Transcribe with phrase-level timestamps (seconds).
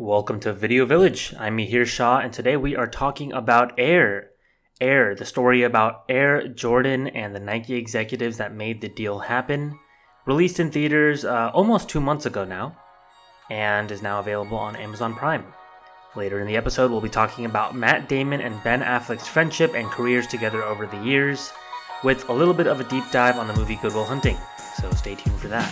[0.00, 1.34] Welcome to Video Village.
[1.38, 4.30] I'm Mihir Shah, and today we are talking about Air.
[4.80, 9.78] Air, the story about Air Jordan and the Nike executives that made the deal happen.
[10.24, 12.78] Released in theaters uh, almost two months ago now,
[13.50, 15.44] and is now available on Amazon Prime.
[16.16, 19.86] Later in the episode, we'll be talking about Matt Damon and Ben Affleck's friendship and
[19.88, 21.52] careers together over the years,
[22.02, 24.38] with a little bit of a deep dive on the movie Good Will Hunting.
[24.80, 25.70] So stay tuned for that.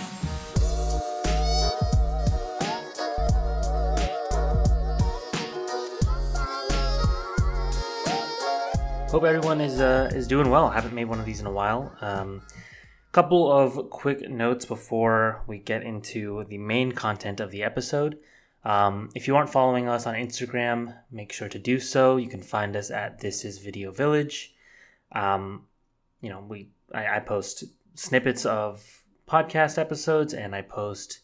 [9.08, 10.68] Hope everyone is uh, is doing well.
[10.68, 11.96] Haven't made one of these in a while.
[12.02, 12.42] Um,
[13.10, 18.18] couple of quick notes before we get into the main content of the episode.
[18.66, 22.18] Um, if you aren't following us on Instagram, make sure to do so.
[22.18, 24.54] You can find us at This Is Video Village.
[25.12, 25.64] Um,
[26.20, 27.64] you know, we I, I, post
[27.94, 28.84] snippets of
[29.26, 31.20] podcast episodes, and I post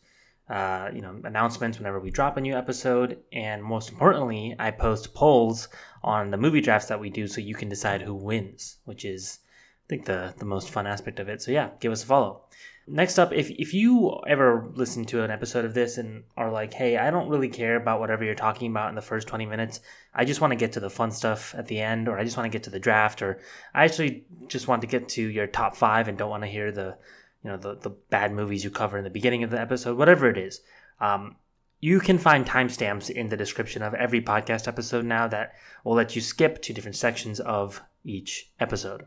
[0.48, 3.19] uh, you know announcements whenever we drop a new episode.
[3.33, 5.69] And most importantly, I post polls
[6.02, 9.38] on the movie drafts that we do, so you can decide who wins, which is
[9.87, 11.43] I think the the most fun aspect of it.
[11.43, 12.43] So yeah, give us a follow.
[12.87, 16.74] Next up, if if you ever listen to an episode of this and are like,
[16.74, 19.80] "Hey, I don't really care about whatever you're talking about in the first 20 minutes.
[20.15, 22.37] I just want to get to the fun stuff at the end or I just
[22.37, 23.40] want to get to the draft or
[23.73, 26.73] I actually just want to get to your top 5 and don't want to hear
[26.73, 26.99] the
[27.45, 30.28] you know the, the bad movies you cover in the beginning of the episode whatever
[30.28, 30.60] it is
[31.00, 31.37] um,
[31.84, 35.52] you can find timestamps in the description of every podcast episode now that
[35.84, 39.04] will let you skip to different sections of each episode.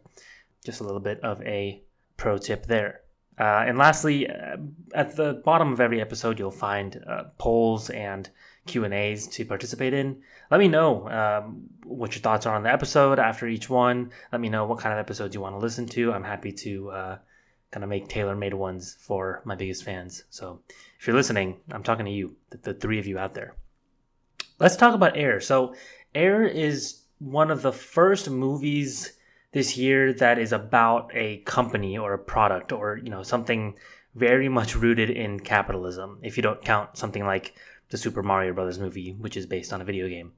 [0.63, 1.81] Just a little bit of a
[2.17, 3.02] pro tip there.
[3.39, 4.58] Uh, and lastly uh,
[4.93, 8.30] at the bottom of every episode you'll find uh, polls and
[8.67, 10.21] q and a's to participate in.
[10.52, 14.11] Let me know um, what your thoughts are on the episode after each one.
[14.31, 16.13] Let me know what kind of episodes you want to listen to.
[16.13, 17.17] I'm happy to
[17.84, 20.23] of make tailor made ones for my biggest fans.
[20.30, 20.62] So
[21.00, 23.56] if you're listening, I'm talking to you, the, the, three of you out there.
[24.60, 25.40] Let's talk about Air.
[25.40, 25.76] So
[26.16, 29.14] Air is one of the first movies
[29.52, 33.76] this year that is about a company or a product or you know something
[34.16, 36.20] very much rooted in capitalism.
[36.23, 37.56] If you don't count something like
[37.89, 40.33] the Super Mario Brothers movie, which is based on a video game.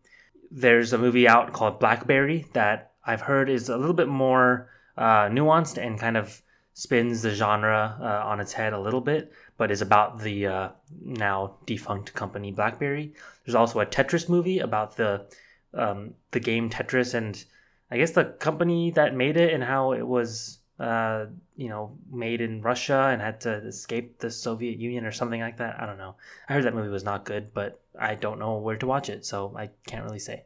[0.51, 5.29] There's a movie out called Blackberry that I've heard is a little bit more uh,
[5.29, 6.41] nuanced and kind of
[6.79, 10.69] spins the genre uh, on its head a little bit, but is about the uh,
[11.03, 13.13] now defunct company BlackBerry.
[13.43, 15.25] There's also a Tetris movie about the
[15.73, 17.43] um, the game Tetris and
[17.91, 21.25] I guess the company that made it and how it was uh,
[21.57, 25.57] you know made in Russia and had to escape the Soviet Union or something like
[25.57, 25.81] that.
[25.81, 26.15] I don't know.
[26.47, 29.25] I heard that movie was not good, but I don't know where to watch it,
[29.25, 30.45] so I can't really say.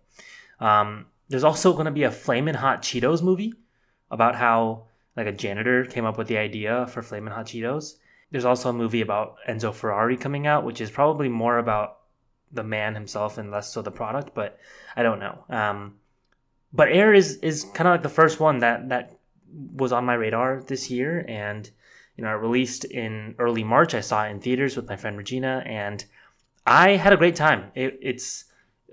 [0.60, 3.54] Um, there's also going to be a Flamin' Hot Cheetos movie
[4.10, 7.96] about how like a janitor came up with the idea for Flamin' Hot Cheetos.
[8.32, 12.00] There's also a movie about Enzo Ferrari coming out, which is probably more about
[12.52, 14.60] the man himself and less so the product, but
[14.96, 15.44] I don't know.
[15.50, 15.96] Um,
[16.72, 19.20] but Air is is kind of like the first one that that
[19.76, 21.70] was on my radar this year, and
[22.18, 23.94] you know, I released in early March.
[23.94, 26.04] I saw it in theaters with my friend Regina, and
[26.66, 27.72] I had a great time.
[27.76, 28.46] It, it's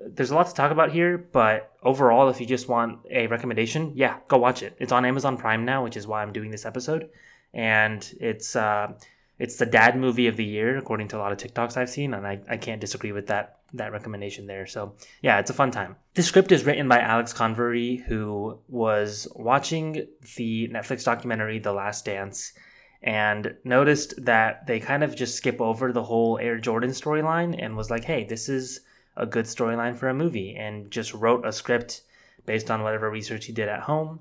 [0.07, 3.93] there's a lot to talk about here, but overall, if you just want a recommendation,
[3.95, 4.75] yeah, go watch it.
[4.79, 7.11] It's on Amazon Prime now, which is why I'm doing this episode,
[7.53, 8.93] and it's uh,
[9.39, 12.15] it's the dad movie of the year according to a lot of TikToks I've seen,
[12.15, 14.67] and I, I can't disagree with that that recommendation there.
[14.67, 15.97] So yeah, it's a fun time.
[16.15, 20.07] The script is written by Alex Convery, who was watching
[20.37, 22.53] the Netflix documentary The Last Dance
[23.03, 27.77] and noticed that they kind of just skip over the whole Air Jordan storyline and
[27.77, 28.81] was like, hey, this is
[29.17, 32.03] a good storyline for a movie and just wrote a script
[32.47, 34.21] based on whatever research he did at home.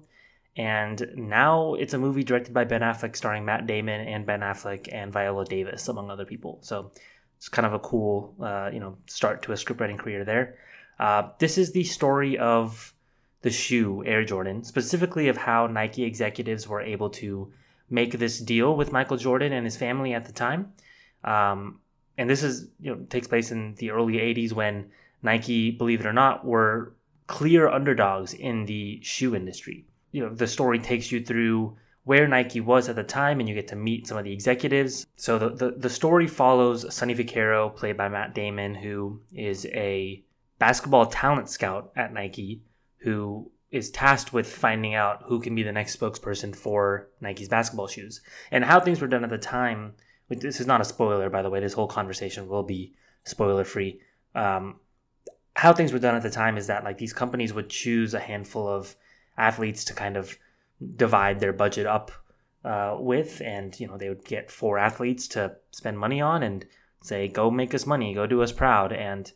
[0.58, 4.90] And now it's a movie directed by Ben Affleck, starring Matt Damon and Ben Affleck
[4.92, 6.60] and Viola Davis, among other people.
[6.62, 6.92] So
[7.38, 10.58] it's kind of a cool, uh, you know, start to a scriptwriting career there.
[11.00, 12.94] Uh, this is the story of
[13.42, 17.54] the shoe Air Jordan, specifically of how Nike executives were able to
[17.90, 20.74] make this deal with Michael Jordan and his family at the time.
[21.24, 21.80] Um,
[22.20, 24.92] and this is you know takes place in the early 80s when
[25.24, 26.94] Nike, believe it or not, were
[27.28, 29.86] clear underdogs in the shoe industry.
[30.12, 33.56] You know, the story takes you through where Nike was at the time and you
[33.56, 35.06] get to meet some of the executives.
[35.16, 40.24] So the, the, the story follows Sonny Vaccaro, played by Matt Damon, who is a
[40.58, 42.64] basketball talent scout at Nike,
[42.98, 47.88] who is tasked with finding out who can be the next spokesperson for Nike's basketball
[47.88, 48.22] shoes.
[48.50, 49.94] And how things were done at the time
[50.30, 51.60] this is not a spoiler, by the way.
[51.60, 52.94] This whole conversation will be
[53.26, 54.02] spoiler free.
[54.36, 54.80] Um,
[55.56, 58.20] how things were done at the time is that like these companies would choose a
[58.20, 58.96] handful of
[59.38, 60.38] athletes to kind of
[60.96, 62.12] divide their budget up
[62.64, 66.66] uh, with, and you know they would get four athletes to spend money on and
[67.02, 69.32] say, "Go make us money, go do us proud." And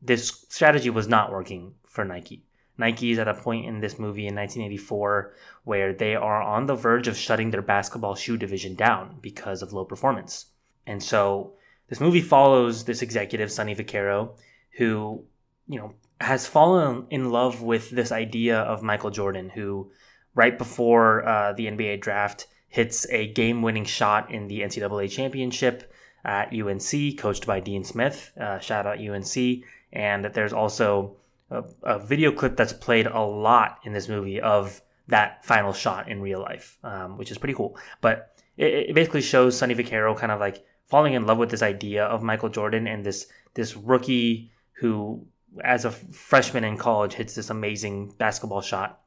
[0.00, 2.42] this strategy was not working for Nike.
[2.78, 5.34] Nike is at a point in this movie in 1984
[5.64, 9.72] where they are on the verge of shutting their basketball shoe division down because of
[9.72, 10.46] low performance.
[10.86, 11.54] And so
[11.88, 14.38] this movie follows this executive, Sonny Vaccaro,
[14.76, 15.24] who,
[15.66, 19.90] you know, has fallen in love with this idea of Michael Jordan, who
[20.34, 25.92] right before uh, the NBA draft hits a game winning shot in the NCAA championship
[26.24, 28.32] at UNC, coached by Dean Smith.
[28.38, 29.64] Uh, shout out UNC.
[29.92, 31.16] And there's also
[31.50, 36.20] a, video clip that's played a lot in this movie of that final shot in
[36.20, 37.78] real life, um, which is pretty cool.
[38.00, 41.62] But it, it basically shows Sonny Vaccaro kind of like falling in love with this
[41.62, 45.26] idea of Michael Jordan and this this rookie who,
[45.64, 49.00] as a freshman in college, hits this amazing basketball shot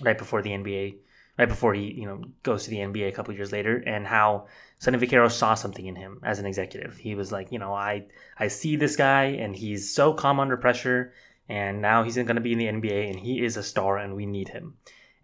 [0.00, 0.96] right before the NBA,
[1.38, 4.46] right before he you know goes to the NBA a couple years later, and how
[4.78, 6.96] Sonny Vaccaro saw something in him as an executive.
[6.96, 8.06] He was like, you know, I
[8.38, 11.12] I see this guy and he's so calm under pressure,
[11.48, 14.14] and now he's going to be in the NBA and he is a star and
[14.14, 14.74] we need him.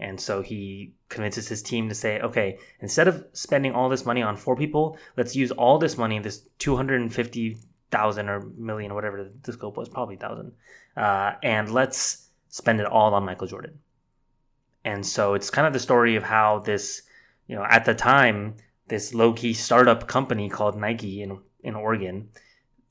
[0.00, 4.23] And so he convinces his team to say, okay, instead of spending all this money
[4.23, 9.53] on four people, let's use all this money, this 250,000 or million or whatever the
[9.53, 10.53] scope was, probably thousand,
[10.97, 13.79] uh, and let's spend it all on Michael Jordan.
[14.85, 17.03] And so it's kind of the story of how this,
[17.47, 18.56] you know, at the time,
[18.88, 22.29] this low key startup company called Nike in, in Oregon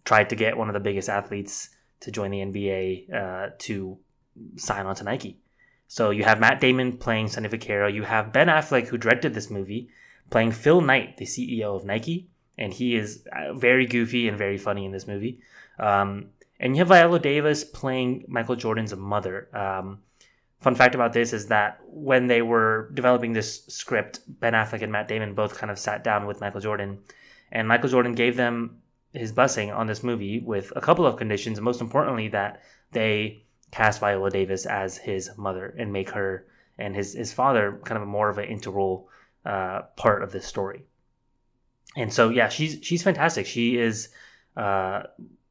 [0.06, 1.70] tried to get one of the biggest athletes
[2.04, 3.98] to join the NBA uh, to
[4.58, 5.40] sign on to Nike.
[5.88, 7.94] So you have Matt Damon playing Sonny Vaccaro.
[7.94, 9.90] You have Ben Affleck, who directed this movie,
[10.30, 12.30] playing Phil Knight, the CEO of Nike.
[12.58, 15.42] And he is uh, very goofy and very funny in this movie.
[15.80, 16.30] Um,
[16.60, 19.50] and you have Viola Davis playing Michael Jordan's mother.
[19.56, 20.00] Um,
[20.60, 24.92] fun fact about this is that when they were developing this script, Ben Affleck and
[24.92, 27.00] Matt Damon both kind of sat down with Michael Jordan,
[27.52, 28.82] and Michael Jordan gave them
[29.14, 32.62] his blessing on this movie with a couple of conditions, most importantly that
[32.92, 36.46] they cast Viola Davis as his mother and make her
[36.78, 39.10] and his his father kind of more of an integral
[39.46, 40.84] uh, part of this story.
[41.96, 43.46] And so yeah, she's she's fantastic.
[43.46, 44.10] She is
[44.58, 45.04] uh,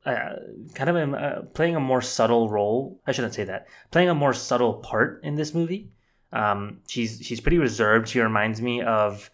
[0.05, 0.37] uh,
[0.75, 3.01] kind of a, uh, playing a more subtle role.
[3.07, 3.69] I shouldn't say that.
[3.91, 5.91] Playing a more subtle part in this movie.
[6.33, 8.09] Um, she's she's pretty reserved.
[8.09, 9.31] She reminds me of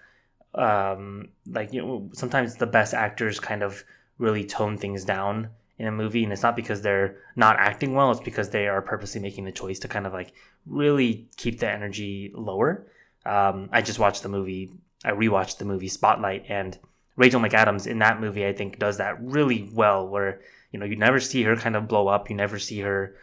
[0.55, 3.85] um, like you know sometimes the best actors kind of
[4.19, 5.49] really tone things down
[5.79, 8.11] in a movie, and it's not because they're not acting well.
[8.11, 10.32] It's because they are purposely making the choice to kind of like
[10.67, 12.87] really keep the energy lower.
[13.25, 14.70] Um, I just watched the movie.
[15.05, 16.76] I rewatched the movie Spotlight, and
[17.17, 20.09] Rachel McAdams in that movie, I think, does that really well.
[20.09, 20.41] Where
[20.73, 23.15] you know you never see her kind of blow up you never see her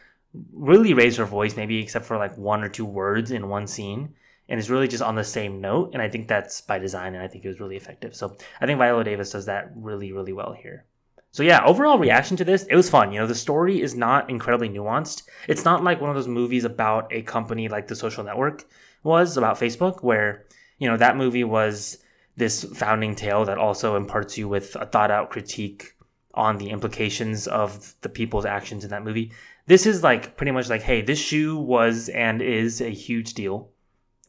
[0.54, 4.14] really raise her voice maybe except for like one or two words in one scene
[4.48, 7.24] and it's really just on the same note and i think that's by design and
[7.24, 10.34] i think it was really effective so i think viola davis does that really really
[10.34, 10.86] well here
[11.32, 14.30] so yeah overall reaction to this it was fun you know the story is not
[14.30, 18.24] incredibly nuanced it's not like one of those movies about a company like the social
[18.24, 18.66] network
[19.04, 20.46] was about facebook where
[20.80, 21.98] you know that movie was
[22.38, 25.96] this founding tale that also imparts you with a thought out critique
[26.34, 29.32] on the implications of the people's actions in that movie.
[29.68, 33.70] This is like pretty much like, hey, this shoe was and is a huge deal.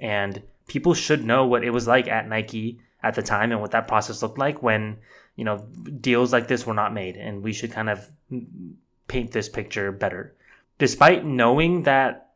[0.00, 3.70] And people should know what it was like at Nike at the time and what
[3.70, 4.98] that process looked like when,
[5.36, 5.58] you know,
[6.00, 7.16] deals like this were not made.
[7.16, 8.10] And we should kind of
[9.08, 10.34] paint this picture better.
[10.78, 12.30] Despite knowing that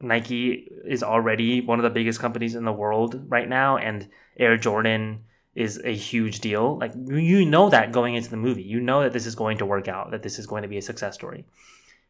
[0.00, 4.56] Nike is already one of the biggest companies in the world right now and Air
[4.56, 5.24] Jordan
[5.54, 6.78] is a huge deal.
[6.78, 9.66] Like you know that going into the movie, you know that this is going to
[9.66, 11.46] work out, that this is going to be a success story.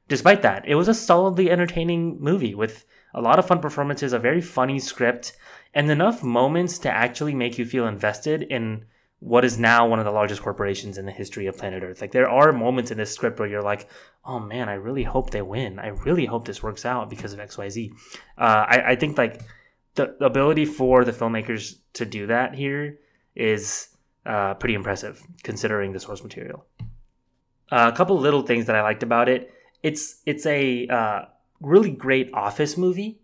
[0.09, 2.85] Despite that, it was a solidly entertaining movie with
[3.17, 5.33] a lot of fun performances, a very funny script,
[5.75, 8.85] and enough moments to actually make you feel invested in
[9.21, 12.03] what is now one of the largest corporations in the history of planet Earth.
[12.03, 13.89] Like there are moments in this script where you're like,
[14.25, 15.79] "Oh man, I really hope they win.
[15.79, 17.93] I really hope this works out because of X, Y, Z."
[18.37, 19.41] Uh, I, I think like
[19.95, 22.99] the ability for the filmmakers to do that here
[23.35, 23.89] is
[24.27, 26.67] uh, pretty impressive considering the source material.
[27.73, 29.51] Uh, a couple little things that I liked about it.
[29.83, 31.23] It's it's a uh,
[31.61, 33.21] really great office movie.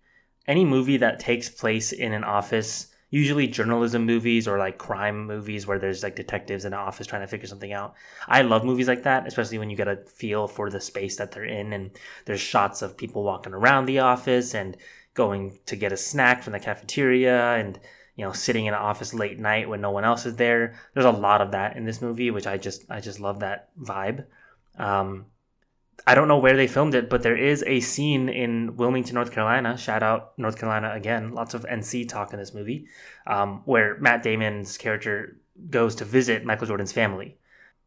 [0.46, 5.66] Any movie that takes place in an office, usually journalism movies or like crime movies
[5.66, 7.94] where there's like detectives in an office trying to figure something out.
[8.26, 11.30] I love movies like that, especially when you get a feel for the space that
[11.30, 11.90] they're in and
[12.24, 14.76] there's shots of people walking around the office and
[15.14, 17.78] going to get a snack from the cafeteria and
[18.16, 21.06] you know sitting in an office late night when no one else is there there's
[21.06, 24.24] a lot of that in this movie which i just i just love that vibe
[24.78, 25.26] um,
[26.06, 29.32] i don't know where they filmed it but there is a scene in wilmington north
[29.32, 32.87] carolina shout out north carolina again lots of nc talk in this movie
[33.26, 35.37] um, where matt damon's character
[35.71, 37.37] goes to visit michael jordan's family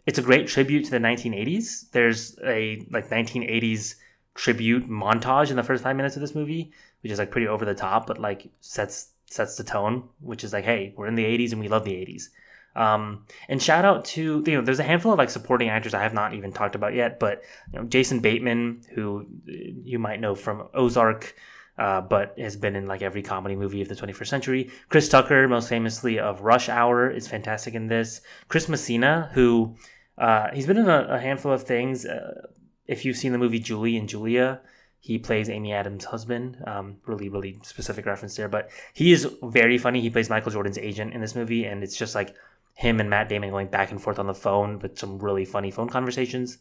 [0.05, 1.89] it's a great tribute to the 1980s.
[1.91, 3.95] There's a like 1980s
[4.36, 7.65] tribute montage in the first five minutes of this movie, which is like pretty over
[7.65, 11.25] the top, but like sets sets the tone, which is like, hey, we're in the
[11.25, 12.29] 80s and we love the 80s.
[12.75, 16.03] Um, and shout out to you know, there's a handful of like supporting actors I
[16.03, 17.41] have not even talked about yet, but
[17.72, 21.36] you know, Jason Bateman, who you might know from Ozark,
[21.77, 24.72] uh, but has been in like every comedy movie of the 21st century.
[24.89, 28.22] Chris Tucker, most famously of Rush Hour, is fantastic in this.
[28.48, 29.75] Chris Messina, who
[30.17, 32.05] uh, he's been in a, a handful of things.
[32.05, 32.48] Uh,
[32.88, 34.62] if you've seen the movie Julie and Julia,
[35.00, 36.58] he plays Amy Adams' husband.
[36.65, 40.01] Um, really, really specific reference there, but he is very funny.
[40.01, 42.36] He plays Michael Jordan's agent in this movie, and it's just like
[42.75, 45.72] him and Matt Damon going back and forth on the phone with some really funny
[45.72, 46.58] phone conversations.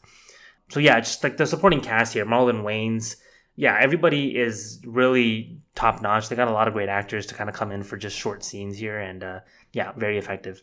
[0.71, 3.16] So yeah, just like the supporting cast here, Marlon Wayans.
[3.56, 6.28] Yeah, everybody is really top notch.
[6.28, 8.42] They got a lot of great actors to kind of come in for just short
[8.42, 9.40] scenes here, and uh,
[9.73, 10.62] yeah, very effective.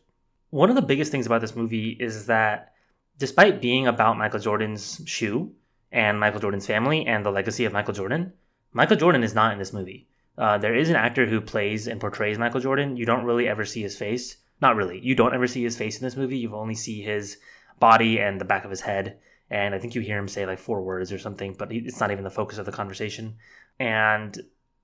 [0.49, 2.73] One of the biggest things about this movie is that
[3.17, 5.53] despite being about Michael Jordan's shoe
[5.91, 8.33] and Michael Jordan's family and the legacy of Michael Jordan,
[8.73, 10.07] Michael Jordan is not in this movie.
[10.37, 12.97] Uh, there is an actor who plays and portrays Michael Jordan.
[12.97, 14.37] You don't really ever see his face.
[14.61, 14.99] Not really.
[14.99, 16.37] You don't ever see his face in this movie.
[16.37, 17.37] You only see his
[17.79, 19.17] body and the back of his head.
[19.49, 22.11] And I think you hear him say like four words or something, but it's not
[22.11, 23.35] even the focus of the conversation.
[23.79, 24.37] And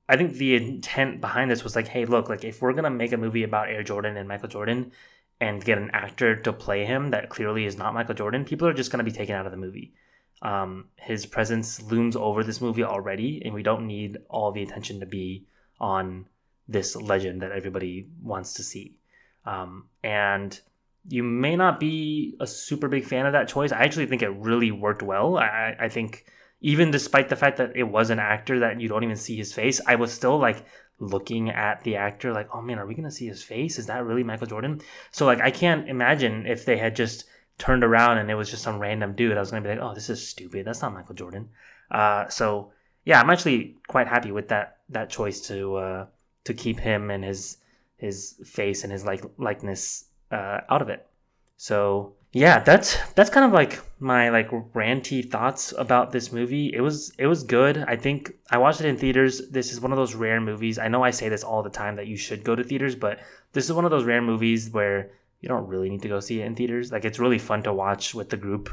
[0.09, 3.13] I think the intent behind this was like, hey, look, like if we're gonna make
[3.13, 4.91] a movie about Air Jordan and Michael Jordan,
[5.39, 8.73] and get an actor to play him that clearly is not Michael Jordan, people are
[8.73, 9.93] just going to be taken out of the movie.
[10.41, 14.99] Um, his presence looms over this movie already, and we don't need all the attention
[14.99, 15.45] to be
[15.79, 16.27] on
[16.67, 18.97] this legend that everybody wants to see.
[19.47, 20.59] Um, and
[21.07, 23.71] you may not be a super big fan of that choice.
[23.71, 25.37] I actually think it really worked well.
[25.37, 26.25] I, I think
[26.59, 29.53] even despite the fact that it was an actor that you don't even see his
[29.53, 30.65] face, I was still like
[30.99, 33.79] looking at the actor like, oh man, are we gonna see his face?
[33.79, 34.81] Is that really Michael Jordan?
[35.11, 37.23] So like I can't imagine if they had just
[37.57, 39.93] turned around and it was just some random dude, I was gonna be like, oh,
[39.93, 40.65] this is stupid.
[40.65, 41.49] That's not Michael Jordan.
[41.89, 42.73] Uh, so
[43.05, 46.05] yeah, I'm actually quite happy with that that choice to uh,
[46.43, 47.57] to keep him and his
[47.97, 51.07] his face and his like likeness uh, out of it.
[51.57, 56.71] So yeah, that's that's kind of like my like ranty thoughts about this movie.
[56.73, 57.83] It was it was good.
[57.87, 59.49] I think I watched it in theaters.
[59.49, 60.77] This is one of those rare movies.
[60.77, 63.19] I know I say this all the time that you should go to theaters, but
[63.53, 65.11] this is one of those rare movies where
[65.41, 66.91] you don't really need to go see it in theaters.
[66.91, 68.69] Like it's really fun to watch with the group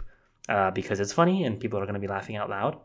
[0.49, 2.79] uh, because it's funny and people are going to be laughing out loud.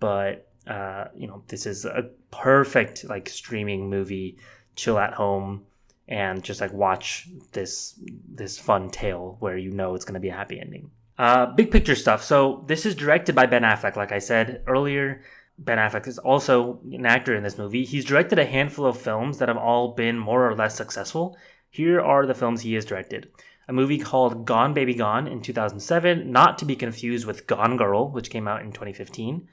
[0.00, 4.38] But uh, you know, this is a perfect like streaming movie,
[4.74, 5.66] chill at home
[6.08, 7.98] and just like watch this
[8.28, 10.90] this fun tale where you know it's going to be a happy ending.
[11.18, 12.22] Uh, big picture stuff.
[12.22, 13.96] So this is directed by Ben Affleck.
[13.96, 15.22] Like I said earlier,
[15.58, 17.84] Ben Affleck is also an actor in this movie.
[17.84, 21.36] He's directed a handful of films that have all been more or less successful.
[21.70, 23.30] Here are the films he has directed.
[23.66, 28.08] A movie called Gone Baby Gone in 2007, not to be confused with Gone Girl,
[28.08, 29.46] which came out in 2015.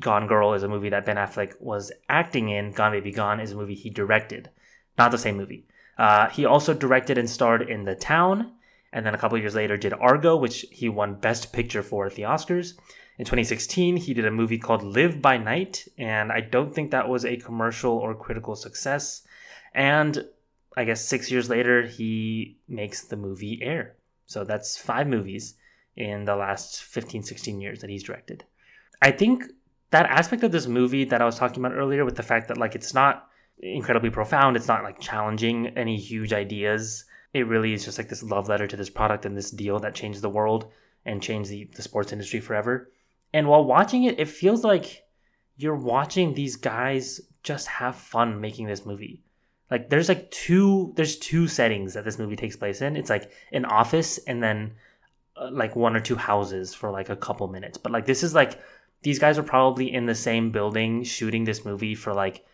[0.00, 2.70] Gone Girl is a movie that Ben Affleck was acting in.
[2.72, 4.50] Gone Baby Gone is a movie he directed.
[4.96, 5.66] Not the same movie.
[5.98, 8.52] Uh, he also directed and starred in The Town,
[8.92, 12.14] and then a couple years later did Argo, which he won Best Picture for at
[12.14, 12.74] the Oscars.
[13.18, 17.08] In 2016, he did a movie called Live by Night, and I don't think that
[17.08, 19.22] was a commercial or critical success.
[19.74, 20.24] And
[20.76, 23.96] I guess six years later, he makes the movie Air.
[24.26, 25.54] So that's five movies
[25.96, 28.44] in the last 15, 16 years that he's directed.
[29.02, 29.44] I think
[29.90, 32.58] that aspect of this movie that I was talking about earlier, with the fact that
[32.58, 33.27] like it's not
[33.60, 34.56] incredibly profound.
[34.56, 37.04] It's not like challenging any huge ideas.
[37.34, 39.94] It really is just like this love letter to this product and this deal that
[39.94, 40.70] changed the world
[41.04, 42.90] and changed the, the sports industry forever.
[43.32, 45.04] And while watching it, it feels like
[45.56, 49.22] you're watching these guys just have fun making this movie.
[49.70, 52.96] Like there's like two there's two settings that this movie takes place in.
[52.96, 54.72] It's like an office and then
[55.36, 57.76] uh, like one or two houses for like a couple minutes.
[57.76, 58.58] But like this is like
[59.02, 62.44] these guys are probably in the same building shooting this movie for like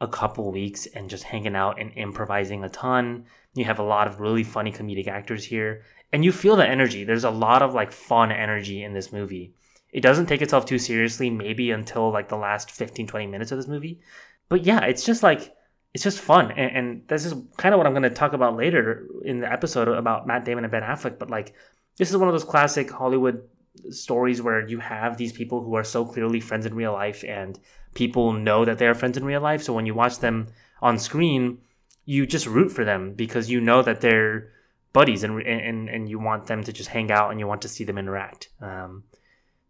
[0.00, 3.24] a couple weeks and just hanging out and improvising a ton.
[3.54, 7.04] You have a lot of really funny comedic actors here, and you feel the energy.
[7.04, 9.54] There's a lot of like fun energy in this movie.
[9.92, 13.58] It doesn't take itself too seriously, maybe until like the last 15, 20 minutes of
[13.58, 14.00] this movie.
[14.48, 15.54] But yeah, it's just like,
[15.94, 16.50] it's just fun.
[16.52, 19.50] And, and this is kind of what I'm going to talk about later in the
[19.50, 21.18] episode about Matt Damon and Ben Affleck.
[21.18, 21.54] But like,
[21.96, 23.48] this is one of those classic Hollywood
[23.90, 27.58] stories where you have these people who are so clearly friends in real life and
[27.94, 29.62] people know that they're friends in real life.
[29.62, 30.48] So when you watch them
[30.82, 31.58] on screen,
[32.04, 34.52] you just root for them because you know that they're
[34.92, 37.68] buddies and and and you want them to just hang out and you want to
[37.68, 38.48] see them interact.
[38.60, 39.04] Um,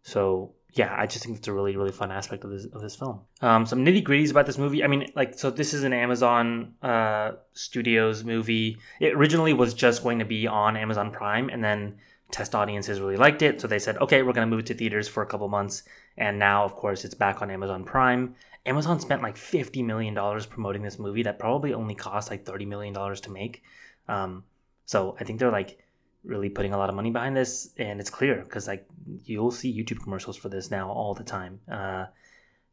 [0.03, 2.95] so yeah, I just think it's a really really fun aspect of this of this
[2.95, 3.21] film.
[3.41, 4.83] Um, some nitty gritties about this movie.
[4.83, 8.77] I mean, like so this is an Amazon uh, Studios movie.
[8.99, 11.97] It originally was just going to be on Amazon Prime, and then
[12.31, 13.61] test audiences really liked it.
[13.61, 15.83] So they said, okay, we're going to move it to theaters for a couple months.
[16.17, 18.35] And now, of course, it's back on Amazon Prime.
[18.65, 20.13] Amazon spent like $50 million
[20.49, 23.63] promoting this movie that probably only cost like $30 million to make.
[24.07, 24.43] Um,
[24.85, 25.79] so I think they're like
[26.23, 27.73] really putting a lot of money behind this.
[27.77, 28.85] And it's clear because like
[29.23, 31.61] you'll see YouTube commercials for this now all the time.
[31.71, 32.05] Uh,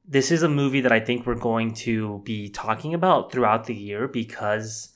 [0.07, 3.75] this is a movie that I think we're going to be talking about throughout the
[3.75, 4.94] year because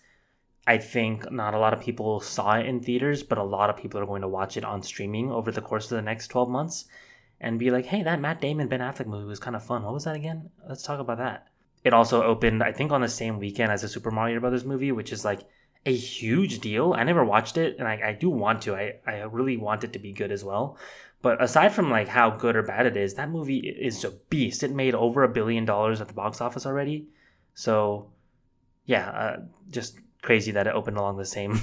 [0.68, 3.78] I think not a lot of people saw it in theaters, but a lot of
[3.78, 6.50] people are going to watch it on streaming over the course of the next 12
[6.50, 6.84] months
[7.40, 9.82] and be like, hey, that Matt Damon Ben Affleck movie was kind of fun.
[9.82, 10.50] What was that again?
[10.68, 11.48] Let's talk about that.
[11.84, 14.92] It also opened, I think, on the same weekend as the Super Mario Brothers movie,
[14.92, 15.40] which is like
[15.86, 16.92] a huge deal.
[16.92, 18.76] I never watched it, and I, I do want to.
[18.76, 20.76] I, I really want it to be good as well.
[21.22, 24.62] But aside from like how good or bad it is, that movie is a beast.
[24.62, 27.08] It made over a billion dollars at the box office already.
[27.54, 28.10] So,
[28.84, 29.36] yeah, uh,
[29.70, 31.60] just crazy that it opened along the same,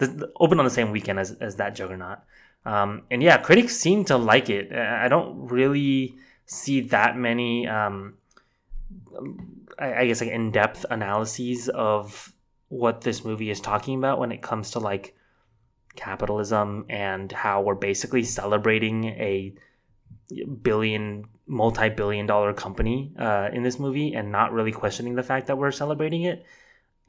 [0.40, 2.18] opened on the same weekend as, as that Juggernaut.
[2.64, 4.72] Um, and yeah, critics seem to like it.
[4.72, 6.16] I don't really
[6.46, 8.14] see that many, um,
[9.78, 12.32] I, I guess, like in depth analyses of
[12.68, 15.16] what this movie is talking about when it comes to like
[15.96, 19.54] capitalism and how we're basically celebrating a
[20.62, 25.58] billion multi-billion dollar company uh, in this movie and not really questioning the fact that
[25.58, 26.44] we're celebrating it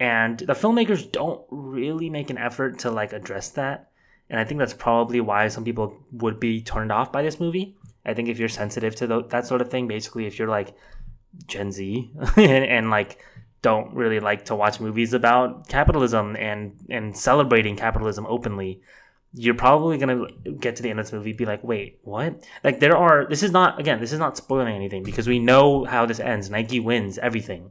[0.02, 3.92] and the filmmakers don't really make an effort to like address that.
[4.32, 7.76] And i think that's probably why some people would be turned off by this movie.
[8.04, 10.74] I think if you're sensitive to the, that sort of thing basically if you're like
[11.46, 13.20] gen z and, and like
[13.62, 18.82] don't really like to watch movies about capitalism and and celebrating capitalism openly
[19.34, 20.26] you're probably gonna
[20.60, 22.44] get to the end of this movie be like wait what?
[22.64, 25.86] Like there are this is not again this is not spoiling anything because we know
[25.86, 26.50] how this ends.
[26.50, 27.70] Nike wins everything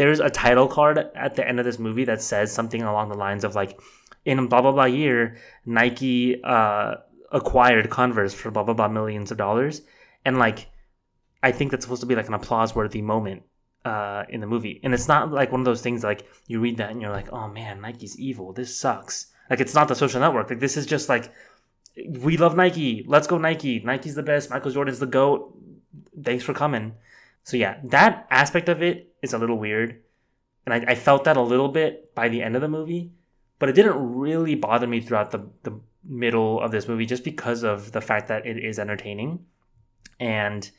[0.00, 3.14] there's a title card at the end of this movie that says something along the
[3.14, 3.78] lines of like
[4.24, 6.94] in blah blah blah year nike uh
[7.32, 9.82] acquired converse for blah blah blah millions of dollars
[10.24, 10.68] and like
[11.42, 13.42] i think that's supposed to be like an applause worthy moment
[13.84, 14.80] uh, in the movie.
[14.82, 17.32] And it's not like one of those things like you read that and you're like,
[17.32, 18.52] oh man, Nike's evil.
[18.52, 19.32] This sucks.
[19.48, 20.50] Like it's not the social network.
[20.50, 21.32] Like this is just like
[22.06, 23.04] we love Nike.
[23.06, 23.80] Let's go Nike.
[23.80, 24.50] Nike's the best.
[24.50, 25.56] Michael Jordan's the goat.
[26.22, 26.94] Thanks for coming.
[27.42, 30.02] So yeah, that aspect of it is a little weird,
[30.66, 33.12] and I, I felt that a little bit by the end of the movie,
[33.58, 37.62] but it didn't really bother me throughout the the middle of this movie just because
[37.62, 39.44] of the fact that it is entertaining,
[40.18, 40.70] and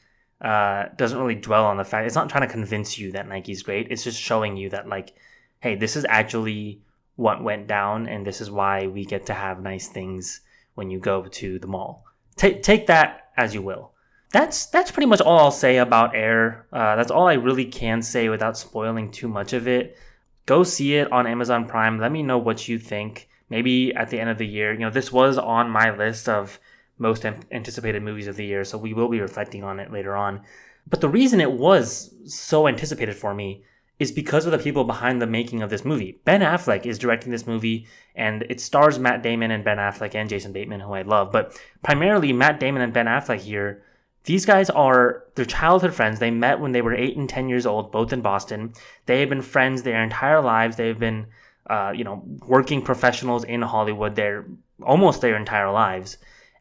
[0.42, 3.62] uh, doesn't really dwell on the fact it's not trying to convince you that Nike's
[3.62, 3.92] great.
[3.92, 5.14] It's just showing you that like,
[5.60, 6.82] hey, this is actually
[7.16, 10.42] what went down, and this is why we get to have nice things
[10.74, 12.06] when you go to the mall.
[12.36, 13.91] Take take that as you will.
[14.32, 16.66] That's that's pretty much all I'll say about Air.
[16.72, 19.98] Uh, that's all I really can say without spoiling too much of it.
[20.46, 22.00] Go see it on Amazon Prime.
[22.00, 23.28] Let me know what you think.
[23.50, 26.60] Maybe at the end of the year, you know, this was on my list of
[26.98, 30.42] most anticipated movies of the year, so we will be reflecting on it later on.
[30.88, 33.66] But the reason it was so anticipated for me
[34.00, 36.20] is because of the people behind the making of this movie.
[36.26, 40.30] Ben Affleck is directing this movie, and it stars Matt Damon and Ben Affleck and
[40.30, 41.32] Jason Bateman, who I love.
[41.32, 43.84] But primarily, Matt Damon and Ben Affleck here.
[44.26, 46.20] These guys are their childhood friends.
[46.20, 48.74] They met when they were eight and ten years old, both in Boston.
[49.06, 50.76] They have been friends their entire lives.
[50.76, 51.28] They've been,
[51.70, 54.46] uh, you know, working professionals in Hollywood their
[54.84, 56.18] almost their entire lives.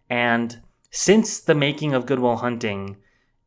[0.08, 0.58] And
[0.90, 2.96] since the making of Good Will Hunting,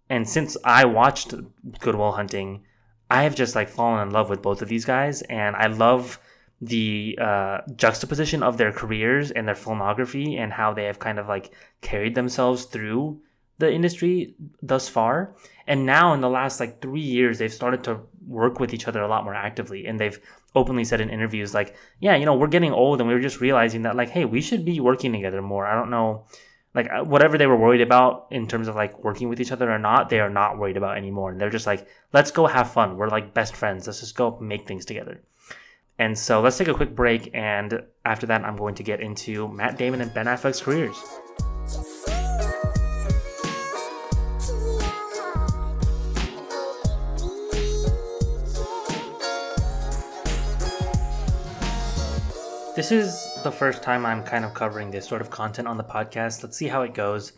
[0.09, 1.33] and since I watched
[1.79, 2.63] Good Will Hunting,
[3.09, 6.19] I have just like fallen in love with both of these guys, and I love
[6.61, 11.27] the uh, juxtaposition of their careers and their filmography and how they have kind of
[11.27, 13.19] like carried themselves through
[13.63, 15.35] the industry thus far.
[15.67, 19.01] And now in the last like three years, they've started to work with each other
[19.01, 20.19] a lot more actively, and they've
[20.55, 23.41] openly said in interviews like, "Yeah, you know, we're getting old, and we were just
[23.41, 26.25] realizing that like, hey, we should be working together more." I don't know
[26.75, 29.71] like uh, whatever they were worried about in terms of like working with each other
[29.71, 31.31] or not, they are not worried about anymore.
[31.31, 32.97] And they're just like, let's go have fun.
[32.97, 33.87] We're like best friends.
[33.87, 35.21] Let's just go make things together.
[35.99, 37.29] And so let's take a quick break.
[37.33, 40.97] And after that, I'm going to get into Matt Damon and Ben Affleck's careers.
[52.75, 55.83] This is the first time I'm kind of covering this sort of content on the
[55.83, 56.41] podcast.
[56.41, 57.33] Let's see how it goes.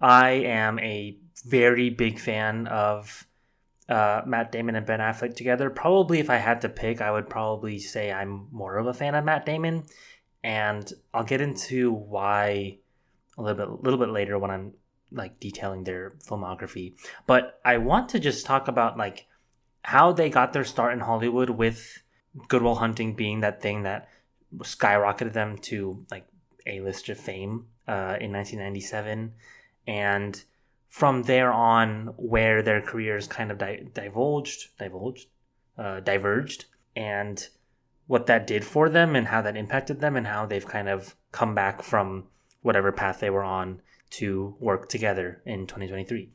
[0.00, 3.26] I am a very big fan of
[3.90, 5.68] uh, Matt Damon and Ben Affleck together.
[5.68, 9.14] Probably, if I had to pick, I would probably say I'm more of a fan
[9.14, 9.84] of Matt Damon,
[10.42, 12.78] and I'll get into why
[13.36, 14.72] a little bit, a little bit later when I'm
[15.12, 16.94] like detailing their filmography.
[17.26, 19.26] But I want to just talk about like
[19.82, 22.02] how they got their start in Hollywood with
[22.48, 24.08] Good Will Hunting being that thing that
[24.56, 26.26] skyrocketed them to like
[26.66, 29.32] a list of fame uh, in 1997,
[29.86, 30.44] and
[30.88, 35.28] from there on, where their careers kind of di- divulged, divulged,
[35.76, 36.64] uh, diverged,
[36.96, 37.48] and
[38.06, 41.14] what that did for them and how that impacted them and how they've kind of
[41.30, 42.24] come back from
[42.62, 43.80] whatever path they were on
[44.10, 46.30] to work together in 2023.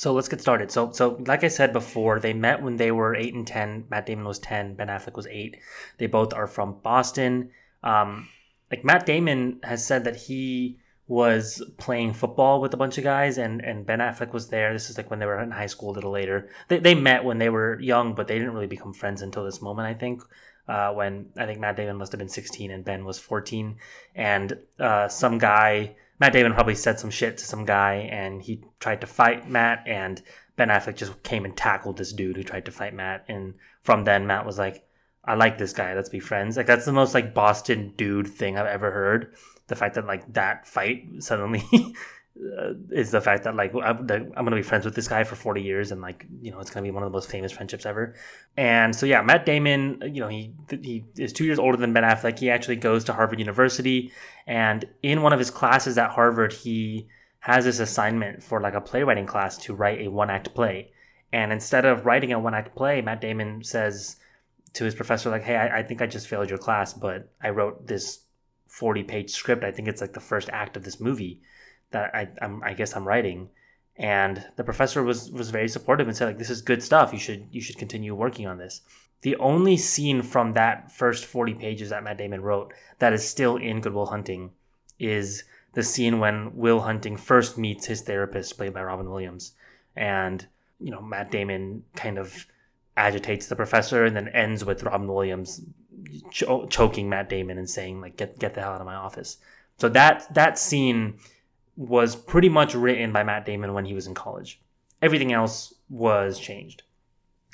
[0.00, 0.72] So let's get started.
[0.72, 3.84] So, so like I said before, they met when they were eight and ten.
[3.90, 4.72] Matt Damon was ten.
[4.72, 5.58] Ben Affleck was eight.
[5.98, 7.50] They both are from Boston.
[7.82, 8.26] Um,
[8.70, 13.36] like Matt Damon has said that he was playing football with a bunch of guys,
[13.36, 14.72] and and Ben Affleck was there.
[14.72, 16.48] This is like when they were in high school a little later.
[16.68, 19.60] They they met when they were young, but they didn't really become friends until this
[19.60, 19.86] moment.
[19.86, 20.22] I think.
[20.66, 23.76] Uh, when I think Matt Damon must have been 16 and Ben was 14,
[24.14, 28.62] and uh, some guy Matt Damon probably said some shit to some guy and he
[28.78, 30.22] tried to fight Matt and
[30.56, 34.04] Ben Affleck just came and tackled this dude who tried to fight Matt and from
[34.04, 34.84] then Matt was like
[35.24, 36.56] I like this guy let's be friends.
[36.56, 39.34] Like that's the most like Boston dude thing I've ever heard.
[39.68, 41.64] The fact that like that fight suddenly
[42.40, 45.36] uh, is the fact that like I'm, I'm gonna be friends with this guy for
[45.36, 47.84] 40 years and like you know it's gonna be one of the most famous friendships
[47.84, 48.14] ever.
[48.56, 52.02] And so yeah Matt Damon you know he he is two years older than Ben
[52.02, 52.38] Affleck.
[52.38, 54.12] He actually goes to Harvard University.
[54.46, 57.08] And in one of his classes at Harvard he
[57.40, 60.92] has this assignment for like a playwriting class to write a one act play.
[61.32, 64.16] And instead of writing a one act play Matt Damon says
[64.72, 67.50] to his professor like hey I, I think I just failed your class but I
[67.50, 68.20] wrote this
[68.68, 69.64] 40 page script.
[69.64, 71.42] I think it's like the first act of this movie
[71.90, 73.48] that I I'm, I guess I'm writing,
[73.96, 77.12] and the professor was was very supportive and said like this is good stuff.
[77.12, 78.82] You should you should continue working on this.
[79.22, 83.56] The only scene from that first 40 pages that Matt Damon wrote that is still
[83.56, 84.50] in Good Will Hunting
[84.98, 89.52] is the scene when Will Hunting first meets his therapist, played by Robin Williams,
[89.94, 90.46] and
[90.78, 92.46] you know Matt Damon kind of
[92.96, 95.62] agitates the professor and then ends with Robin Williams
[96.30, 99.38] cho- choking Matt Damon and saying like get get the hell out of my office.
[99.78, 101.18] So that that scene
[101.80, 104.60] was pretty much written by Matt Damon when he was in college.
[105.00, 106.82] Everything else was changed.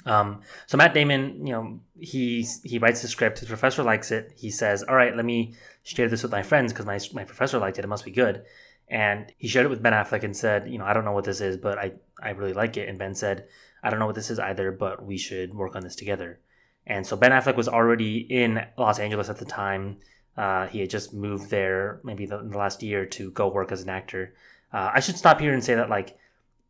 [0.04, 3.38] Um, so Matt Damon, you know, he he writes the script.
[3.38, 4.32] His professor likes it.
[4.34, 7.58] He says, "All right, let me share this with my friends because my my professor
[7.58, 7.84] liked it.
[7.84, 8.42] It must be good."
[8.88, 11.24] And he shared it with Ben Affleck and said, "You know, I don't know what
[11.24, 13.46] this is, but I I really like it." And Ben said,
[13.84, 16.40] "I don't know what this is either, but we should work on this together."
[16.84, 19.98] And so Ben Affleck was already in Los Angeles at the time.
[20.36, 23.82] Uh, he had just moved there maybe the, the, last year to go work as
[23.82, 24.34] an actor.
[24.72, 26.18] Uh, I should stop here and say that like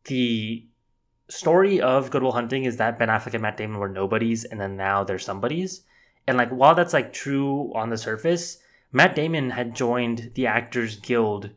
[0.05, 0.65] the
[1.29, 4.59] story of Good Will Hunting is that Ben Affleck and Matt Damon were nobodies, and
[4.59, 5.81] then now they're somebodies.
[6.27, 8.59] And like while that's like true on the surface,
[8.91, 11.49] Matt Damon had joined the Actors Guild,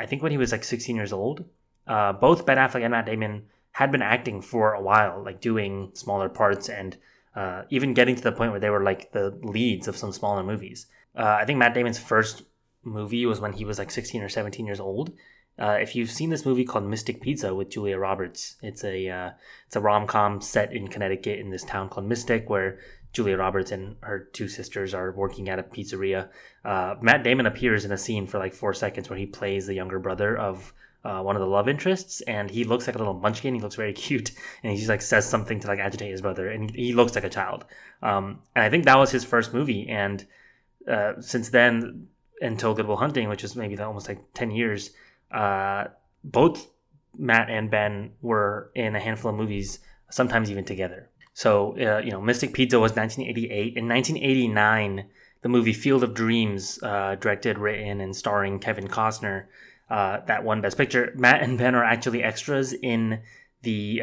[0.00, 1.44] I think when he was like 16 years old.
[1.86, 5.90] Uh, both Ben Affleck and Matt Damon had been acting for a while, like doing
[5.94, 6.96] smaller parts and
[7.36, 10.42] uh, even getting to the point where they were like the leads of some smaller
[10.42, 10.86] movies.
[11.18, 12.42] Uh, I think Matt Damon's first
[12.84, 15.12] movie was when he was like 16 or 17 years old.
[15.58, 19.30] Uh, if you've seen this movie called Mystic Pizza with Julia Roberts, it's a uh,
[19.66, 22.78] it's a rom com set in Connecticut in this town called Mystic, where
[23.12, 26.28] Julia Roberts and her two sisters are working at a pizzeria.
[26.64, 29.74] Uh, Matt Damon appears in a scene for like four seconds where he plays the
[29.74, 30.72] younger brother of
[31.04, 33.54] uh, one of the love interests, and he looks like a little munchkin.
[33.54, 34.30] He looks very cute,
[34.62, 37.24] and he just like says something to like agitate his brother, and he, looks like
[37.24, 37.64] a child.
[38.02, 40.24] Um, and I think that was his first movie, and
[40.88, 42.08] uh, since then
[42.40, 44.90] until Good Will Hunting, which is maybe almost like 10 years,
[45.30, 45.84] uh,
[46.24, 46.68] both
[47.16, 51.10] Matt and Ben were in a handful of movies, sometimes even together.
[51.34, 53.76] So, uh, you know, Mystic Pizza was 1988.
[53.76, 55.04] In 1989,
[55.42, 59.46] the movie Field of Dreams, uh, directed, written, and starring Kevin Costner,
[59.90, 61.12] uh, that won Best Picture.
[61.16, 63.20] Matt and Ben are actually extras in
[63.62, 64.02] the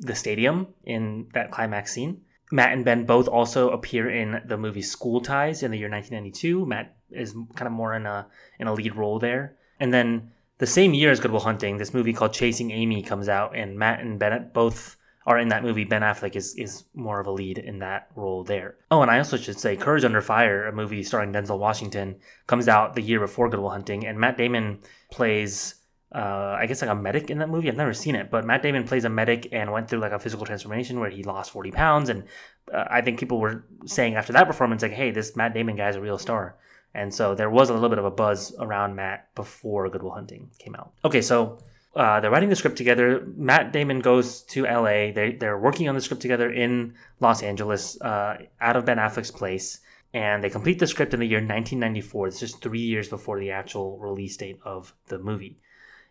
[0.00, 2.20] the stadium in that climax scene.
[2.50, 6.66] Matt and Ben both also appear in the movie School Ties in the year 1992.
[6.66, 8.26] Matt is kind of more in a
[8.58, 9.56] in a lead role there.
[9.80, 13.28] And then the same year as Good Will Hunting, this movie called Chasing Amy comes
[13.28, 15.84] out, and Matt and Bennett both are in that movie.
[15.84, 18.76] Ben Affleck is is more of a lead in that role there.
[18.90, 22.66] Oh, and I also should say Courage Under Fire, a movie starring Denzel Washington, comes
[22.66, 24.78] out the year before Good Will Hunting, and Matt Damon
[25.10, 25.74] plays
[26.14, 27.68] uh, I guess like a medic in that movie.
[27.68, 30.18] I've never seen it, but Matt Damon plays a medic and went through like a
[30.18, 32.08] physical transformation where he lost 40 pounds.
[32.08, 32.24] And
[32.72, 35.88] uh, I think people were saying after that performance, like, hey, this Matt Damon guy
[35.90, 36.56] is a real star.
[36.94, 40.10] And so there was a little bit of a buzz around Matt before Good Will
[40.10, 40.92] Hunting came out.
[41.04, 41.58] Okay, so
[41.94, 43.26] uh, they're writing the script together.
[43.36, 45.12] Matt Damon goes to LA.
[45.12, 49.30] They, they're working on the script together in Los Angeles, uh, out of Ben Affleck's
[49.30, 49.80] place.
[50.14, 52.28] And they complete the script in the year 1994.
[52.28, 55.58] It's just three years before the actual release date of the movie.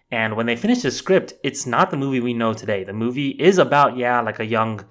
[0.09, 2.83] And when they finish the script, it's not the movie we know today.
[2.83, 4.85] The movie is about, yeah, like a young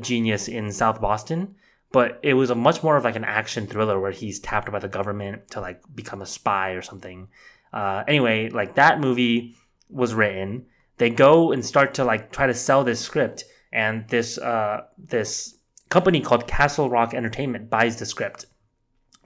[0.00, 1.56] genius in South Boston,
[1.92, 4.78] but it was a much more of like an action thriller where he's tapped by
[4.78, 7.28] the government to like become a spy or something.
[7.72, 9.56] Uh, anyway, like that movie
[9.90, 10.66] was written.
[10.98, 15.58] They go and start to like try to sell this script, and this uh, this
[15.88, 18.46] company called Castle Rock Entertainment buys the script.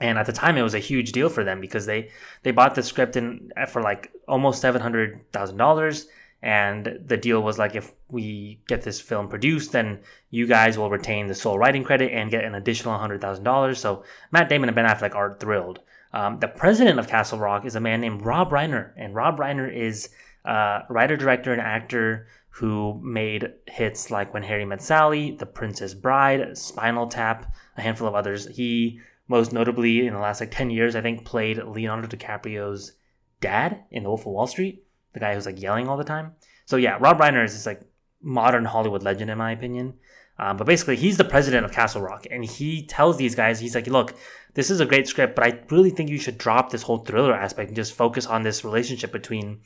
[0.01, 2.09] And at the time, it was a huge deal for them because they
[2.43, 6.07] they bought the script in for like almost seven hundred thousand dollars
[6.41, 10.89] and the deal was like, if we get this film produced, then you guys will
[10.89, 13.75] retain the sole writing credit and get an additional $100,000.
[13.75, 15.79] So Matt Damon and Ben Affleck are thrilled.
[16.13, 19.71] Um, the president of Castle Rock is a man named Rob Reiner, and Rob Reiner
[19.71, 20.09] is
[20.45, 25.93] a writer, director, and actor who made hits like When Harry Met Sally, The Princess
[25.93, 28.47] Bride, Spinal Tap, a handful of others.
[28.47, 32.91] He most notably in the last like 10 years, I think, played Leonardo DiCaprio's
[33.39, 36.33] dad in The Wolf of Wall Street the guy who's like yelling all the time.
[36.65, 37.81] So yeah, Rob Reiner is this like
[38.21, 39.95] modern Hollywood legend in my opinion.
[40.37, 43.75] Um, but basically, he's the president of Castle Rock, and he tells these guys, he's
[43.75, 44.15] like, "Look,
[44.53, 47.33] this is a great script, but I really think you should drop this whole thriller
[47.33, 49.59] aspect and just focus on this relationship between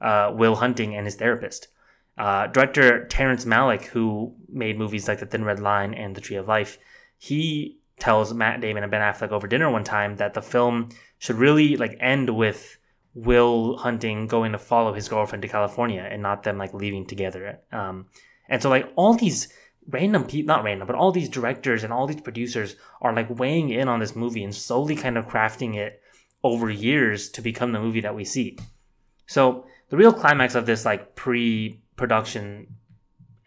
[0.00, 1.66] uh, Will Hunting and his therapist."
[2.16, 6.36] Uh, director Terrence Malick, who made movies like The Thin Red Line and The Tree
[6.36, 6.78] of Life,
[7.18, 11.36] he tells Matt Damon and Ben Affleck over dinner one time that the film should
[11.36, 12.78] really like end with
[13.14, 17.60] Will Hunting going to follow his girlfriend to California and not them like leaving together.
[17.72, 18.06] Um,
[18.48, 19.52] and so like all these
[19.88, 23.70] random people, not random, but all these directors and all these producers are like weighing
[23.70, 26.00] in on this movie and slowly kind of crafting it
[26.42, 28.58] over years to become the movie that we see.
[29.26, 32.74] So the real climax of this like pre-production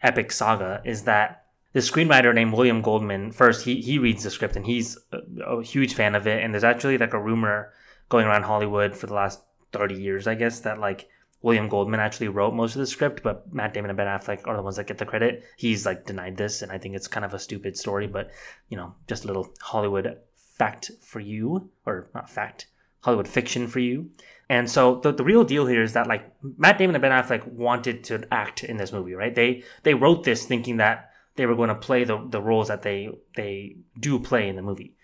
[0.02, 1.43] epic saga is that
[1.74, 5.62] the screenwriter named William Goldman first he he reads the script and he's a, a
[5.62, 7.72] huge fan of it and there's actually like a rumor
[8.08, 9.40] going around Hollywood for the last
[9.72, 11.08] 30 years, I guess, that like
[11.42, 14.56] William Goldman actually wrote most of the script, but Matt Damon and Ben Affleck are
[14.56, 15.44] the ones that get the credit.
[15.56, 18.30] He's like denied this, and I think it's kind of a stupid story, but
[18.68, 22.68] you know, just a little Hollywood fact for you, or not fact,
[23.00, 24.08] Hollywood fiction for you.
[24.48, 27.46] And so the, the real deal here is that like Matt Damon and Ben Affleck
[27.46, 29.34] wanted to act in this movie, right?
[29.34, 32.82] They they wrote this thinking that they were going to play the, the roles that
[32.82, 34.94] they they do play in the movie.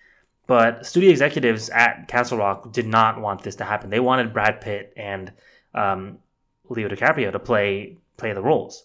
[0.47, 3.91] But studio executives at Castle Rock did not want this to happen.
[3.91, 5.33] They wanted Brad Pitt and
[5.75, 6.19] um,
[6.69, 8.85] Leo DiCaprio to play play the roles,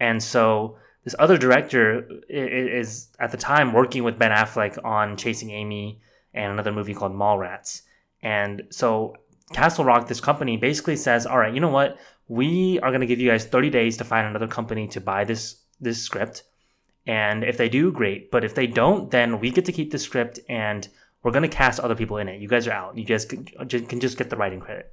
[0.00, 5.50] and so this other director is at the time working with Ben Affleck on Chasing
[5.50, 6.00] Amy
[6.32, 7.82] and another movie called Mallrats.
[8.22, 9.16] And so
[9.52, 11.98] Castle Rock, this company, basically says, "All right, you know what?
[12.28, 15.24] We are going to give you guys 30 days to find another company to buy
[15.24, 16.44] this this script."
[17.06, 18.30] And if they do, great.
[18.30, 20.88] But if they don't, then we get to keep the script and
[21.22, 22.40] we're going to cast other people in it.
[22.40, 22.96] You guys are out.
[22.96, 24.92] You guys can, can just get the writing credit.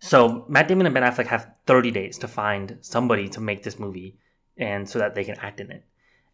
[0.00, 3.78] So Matt Damon and Ben Affleck have 30 days to find somebody to make this
[3.78, 4.16] movie
[4.56, 5.84] and so that they can act in it.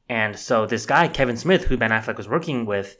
[0.08, 2.98] And so this guy, Kevin Smith, who Ben Affleck was working with,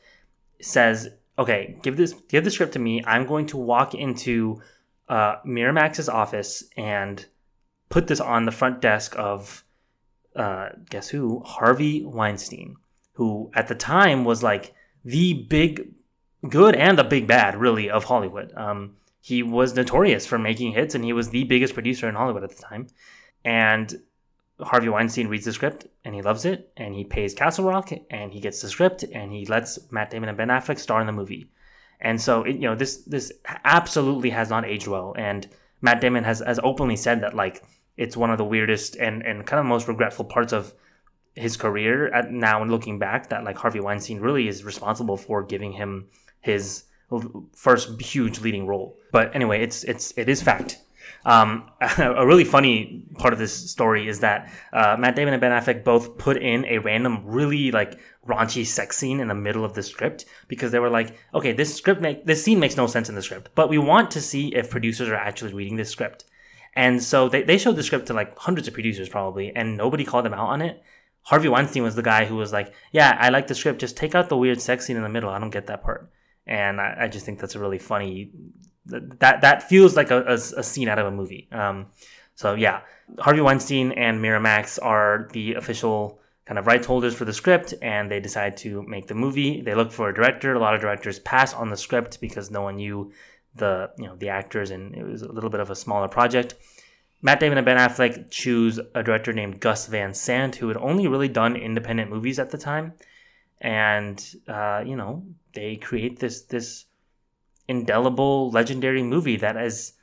[0.60, 3.02] says, okay, give this give the script to me.
[3.06, 4.62] I'm going to walk into
[5.08, 7.24] uh, Miramax's office and
[7.90, 9.63] put this on the front desk of
[10.36, 11.40] uh, guess who?
[11.44, 12.76] Harvey Weinstein,
[13.12, 15.92] who at the time was like the big
[16.48, 18.52] good and the big bad, really, of Hollywood.
[18.56, 22.44] Um, he was notorious for making hits, and he was the biggest producer in Hollywood
[22.44, 22.88] at the time.
[23.44, 23.94] And
[24.60, 28.32] Harvey Weinstein reads the script and he loves it, and he pays Castle Rock and
[28.32, 31.12] he gets the script and he lets Matt Damon and Ben Affleck star in the
[31.12, 31.50] movie.
[32.00, 33.32] And so, it, you know, this this
[33.64, 35.14] absolutely has not aged well.
[35.18, 35.48] And
[35.80, 37.64] Matt Damon has has openly said that like
[37.96, 40.72] it's one of the weirdest and, and kind of most regretful parts of
[41.34, 45.42] his career at now and looking back that like Harvey Weinstein really is responsible for
[45.42, 46.08] giving him
[46.40, 46.84] his
[47.54, 48.96] first huge leading role.
[49.12, 50.78] But anyway, it's it's it is fact.
[51.26, 55.52] Um, a really funny part of this story is that uh, Matt Damon and Ben
[55.52, 59.74] Affleck both put in a random, really like raunchy sex scene in the middle of
[59.74, 63.08] the script because they were like, okay, this script make this scene makes no sense
[63.08, 66.24] in the script, but we want to see if producers are actually reading this script.
[66.76, 70.04] And so they, they showed the script to like hundreds of producers probably, and nobody
[70.04, 70.82] called them out on it.
[71.22, 73.80] Harvey Weinstein was the guy who was like, "Yeah, I like the script.
[73.80, 75.30] Just take out the weird sex scene in the middle.
[75.30, 76.10] I don't get that part."
[76.46, 78.30] And I, I just think that's a really funny.
[78.86, 81.48] That that feels like a, a, a scene out of a movie.
[81.50, 81.86] Um,
[82.34, 82.80] so yeah,
[83.18, 88.10] Harvey Weinstein and Miramax are the official kind of rights holders for the script, and
[88.10, 89.62] they decide to make the movie.
[89.62, 90.52] They look for a director.
[90.54, 93.12] A lot of directors pass on the script because no one knew
[93.56, 96.54] the you know the actors, and it was a little bit of a smaller project.
[97.22, 101.08] Matt Damon and Ben Affleck choose a director named Gus Van Sant, who had only
[101.08, 102.92] really done independent movies at the time,
[103.60, 106.86] and uh, you know they create this this
[107.66, 109.94] indelible, legendary movie that has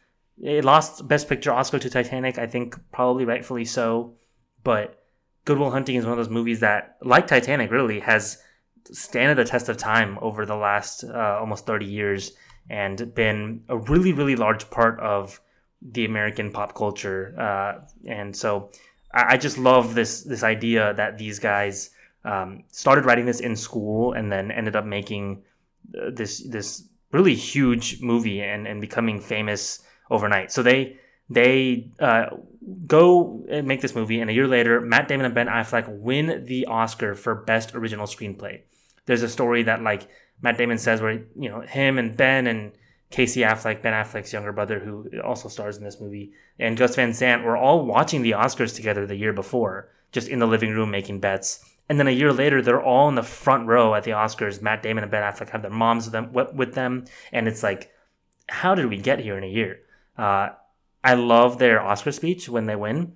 [0.41, 4.15] it lost Best Picture Oscar to Titanic, I think probably rightfully so,
[4.63, 5.03] but
[5.45, 8.39] Good Will Hunting is one of those movies that, like Titanic, really has
[8.91, 12.31] standed the test of time over the last uh, almost 30 years
[12.69, 15.39] and been a really, really large part of
[15.81, 17.35] the American pop culture.
[17.39, 18.71] Uh, and so
[19.13, 21.89] I, I, just love this this idea that these guys
[22.23, 25.43] um, started writing this in school and then ended up making
[25.99, 30.51] uh, this this really huge movie and, and becoming famous overnight.
[30.51, 30.97] So they
[31.29, 32.25] they uh,
[32.85, 36.45] go and make this movie, and a year later, Matt Damon and Ben Affleck win
[36.45, 38.61] the Oscar for Best Original Screenplay.
[39.05, 40.07] There's a story that like
[40.41, 42.71] Matt Damon says where you know him and Ben and
[43.11, 47.13] Casey Affleck, Ben Affleck's younger brother, who also stars in this movie, and Gus Van
[47.13, 50.89] Sant were all watching the Oscars together the year before, just in the living room
[50.89, 51.63] making bets.
[51.89, 54.61] And then a year later, they're all in the front row at the Oscars.
[54.61, 57.91] Matt Damon and Ben Affleck have their moms with them, with them and it's like,
[58.47, 59.81] how did we get here in a year?
[60.17, 60.49] Uh,
[61.03, 63.13] I love their Oscar speech when they win.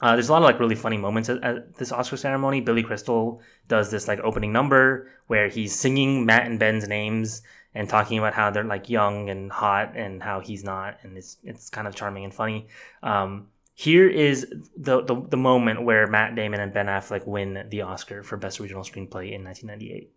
[0.00, 2.60] Uh, there's a lot of like really funny moments at, at, this Oscar ceremony.
[2.60, 7.42] Billy Crystal does this like opening number where he's singing Matt and Ben's names
[7.74, 11.38] and talking about how they're like young and hot and how he's not, and it's
[11.44, 12.68] it's kind of charming and funny.
[13.02, 17.82] Um, here is the, the the moment where Matt Damon and Ben Affleck win the
[17.82, 20.10] Oscar for Best Original Screenplay in 1998.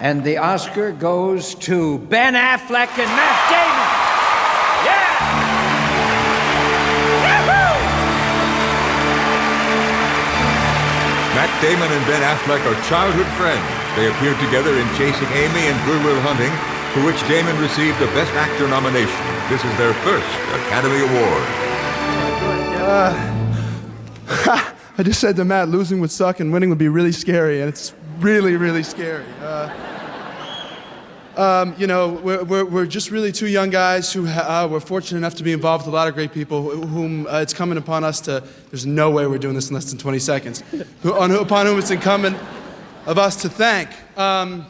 [0.00, 3.99] And the Oscar goes to Ben Affleck and Matt Damon.
[11.60, 13.60] Damon and Ben Affleck are childhood friends.
[13.94, 16.48] They appeared together in Chasing Amy and Good Will Hunting,
[16.94, 19.20] for which Damon received a Best Actor nomination.
[19.50, 20.26] This is their first
[20.64, 21.42] Academy Award.
[22.80, 27.60] Uh, I just said to Matt, losing would suck and winning would be really scary,
[27.60, 29.26] and it's really, really scary.
[29.42, 29.68] Uh,
[31.40, 35.16] um, you know, we're, we're, we're, just really two young guys who uh, were fortunate
[35.16, 38.04] enough to be involved with a lot of great people whom uh, it's coming upon
[38.04, 40.62] us to, there's no way we're doing this in less than 20 seconds,
[41.00, 42.36] who, on, upon whom it's incumbent
[43.06, 43.88] of us to thank.
[44.18, 44.66] Um,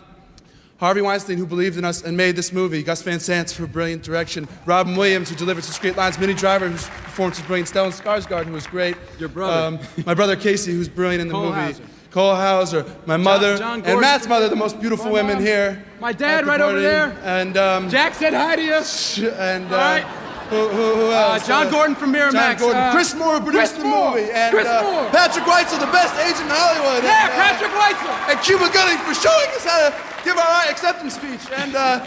[0.79, 4.05] Harvey Weinstein, who believed in us and made this movie, Gus Van Sant for brilliant
[4.05, 7.91] direction, Robin Williams, who delivered such great lines, Minnie Driver, whose performance was brilliant, Stellan
[7.91, 8.97] Skarsgård, who was great.
[9.19, 9.77] Your brother.
[9.77, 11.83] Um, my brother Casey, who's brilliant in the Cole movie.
[12.11, 15.85] Cole Hauser, my mother, John, John and Matt's mother, the most beautiful women here.
[16.01, 17.17] My dad, right over there.
[17.23, 19.31] And um, Jack said hi to you.
[19.31, 20.03] And uh, right.
[20.51, 21.45] who, who, who, uh, else?
[21.45, 22.33] Uh, John Gordon from Miramax.
[22.33, 22.83] John Gordon.
[22.83, 24.11] Uh, Chris Moore produced Chris the Moore.
[24.17, 24.31] movie.
[24.33, 25.11] And Chris uh, Moore.
[25.11, 27.05] Patrick Whitesell, the best agent in Hollywood.
[27.05, 28.19] Yeah, and, Patrick Whitesell.
[28.27, 31.47] And Cuba Gooding for showing us how to give our acceptance speech.
[31.55, 32.03] And uh,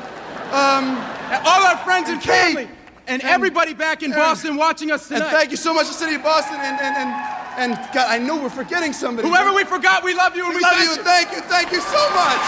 [0.52, 1.00] um,
[1.48, 2.68] all our friends and, and family.
[3.08, 5.22] And, and, everybody back in Boston watching us tonight.
[5.22, 6.60] And thank you so much, the city of Boston.
[6.60, 9.28] And, and, and, and God, I know we're forgetting somebody.
[9.28, 10.96] Whoever we forgot, we love you and we, we love thank you.
[10.96, 11.04] you.
[11.04, 11.42] Thank you.
[11.42, 12.42] Thank you so much.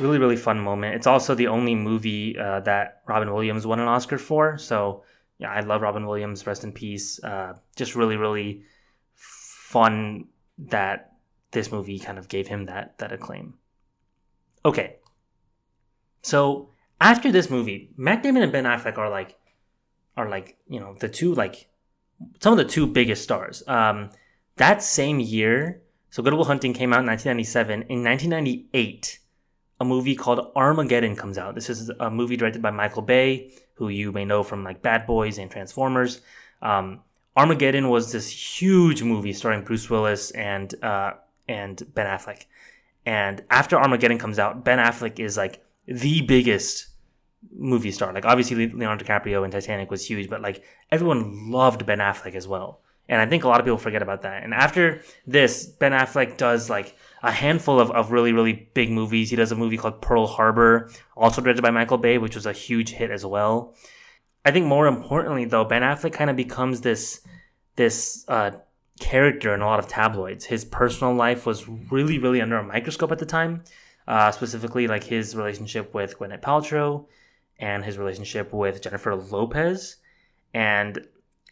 [0.00, 0.94] Really, really fun moment.
[0.94, 4.56] It's also the only movie uh, that Robin Williams won an Oscar for.
[4.56, 5.02] So,
[5.38, 6.46] yeah, I love Robin Williams.
[6.46, 7.22] Rest in peace.
[7.22, 8.62] Uh, just really, really
[9.14, 10.26] fun
[10.58, 11.12] that
[11.50, 13.54] this movie kind of gave him that that acclaim.
[14.64, 14.96] Okay.
[16.22, 19.36] So after this movie, Matt Damon and Ben Affleck are like
[20.18, 21.68] are like, you know, the two like
[22.40, 23.62] some of the two biggest stars.
[23.66, 24.10] Um
[24.56, 27.82] that same year, so Good Will Hunting came out in 1997.
[27.88, 29.18] In 1998,
[29.80, 31.54] a movie called Armageddon comes out.
[31.54, 35.06] This is a movie directed by Michael Bay, who you may know from like Bad
[35.06, 36.20] Boys and Transformers.
[36.60, 37.00] Um,
[37.36, 41.12] Armageddon was this huge movie starring Bruce Willis and uh,
[41.48, 42.46] and Ben Affleck.
[43.06, 46.87] And after Armageddon comes out, Ben Affleck is like the biggest
[47.52, 48.12] movie star.
[48.12, 52.48] Like obviously Leonardo DiCaprio in Titanic was huge, but like everyone loved Ben Affleck as
[52.48, 52.80] well.
[53.08, 54.42] And I think a lot of people forget about that.
[54.42, 59.30] And after this, Ben Affleck does like a handful of, of really, really big movies.
[59.30, 62.52] He does a movie called Pearl Harbor, also directed by Michael Bay, which was a
[62.52, 63.74] huge hit as well.
[64.44, 67.20] I think more importantly though, Ben Affleck kind of becomes this
[67.76, 68.50] this uh,
[69.00, 70.44] character in a lot of tabloids.
[70.44, 73.62] His personal life was really, really under a microscope at the time,
[74.08, 77.06] uh, specifically like his relationship with Gwyneth Paltrow
[77.58, 79.96] and his relationship with Jennifer Lopez.
[80.54, 81.06] And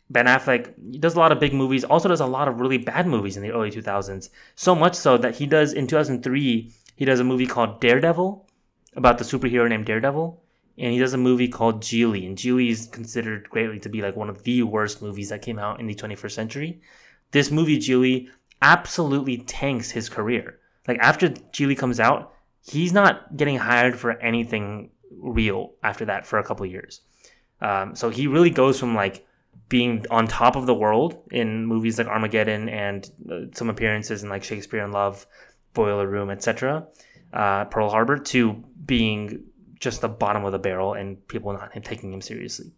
[0.09, 3.07] Ben Affleck does a lot of big movies, also does a lot of really bad
[3.07, 4.31] movies in the early 2000s.
[4.55, 8.47] So much so that he does, in 2003, he does a movie called Daredevil
[8.95, 10.43] about the superhero named Daredevil.
[10.79, 12.27] And he does a movie called Gigli.
[12.27, 15.59] And Gigli is considered greatly to be like one of the worst movies that came
[15.59, 16.81] out in the 21st century.
[17.33, 18.29] This movie, Gigli,
[18.63, 20.59] absolutely tanks his career.
[20.87, 26.39] Like after Gigli comes out, he's not getting hired for anything real after that for
[26.39, 27.01] a couple years.
[27.61, 29.27] Um, so he really goes from like
[29.69, 34.29] being on top of the world in movies like Armageddon and uh, some appearances in
[34.29, 35.27] like Shakespeare in Love,
[35.75, 36.87] Boiler Room, etc.,
[37.33, 39.45] uh, Pearl Harbor, to being
[39.81, 42.73] just the bottom of the barrel and people not taking him seriously.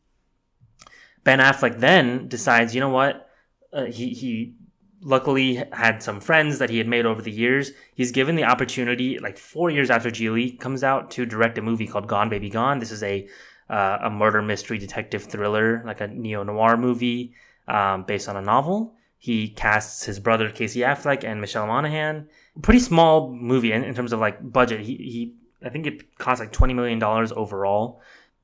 [1.25, 3.29] Ben Affleck then decides, you know what?
[3.73, 4.55] Uh, he he
[5.01, 7.73] luckily had some friends that he had made over the years.
[7.95, 11.87] He's given the opportunity, like four years after Gigli comes out, to direct a movie
[11.87, 12.79] called Gone Baby Gone.
[12.79, 13.29] This is a
[13.71, 17.35] uh, a murder mystery detective thriller, like a neo noir movie
[17.67, 18.95] um, based on a novel.
[19.19, 22.29] He casts his brother Casey Affleck and Michelle Monaghan.
[22.63, 24.81] Pretty small movie in, in terms of like budget.
[24.81, 25.35] He, he
[25.65, 28.01] I think it cost like twenty million dollars overall.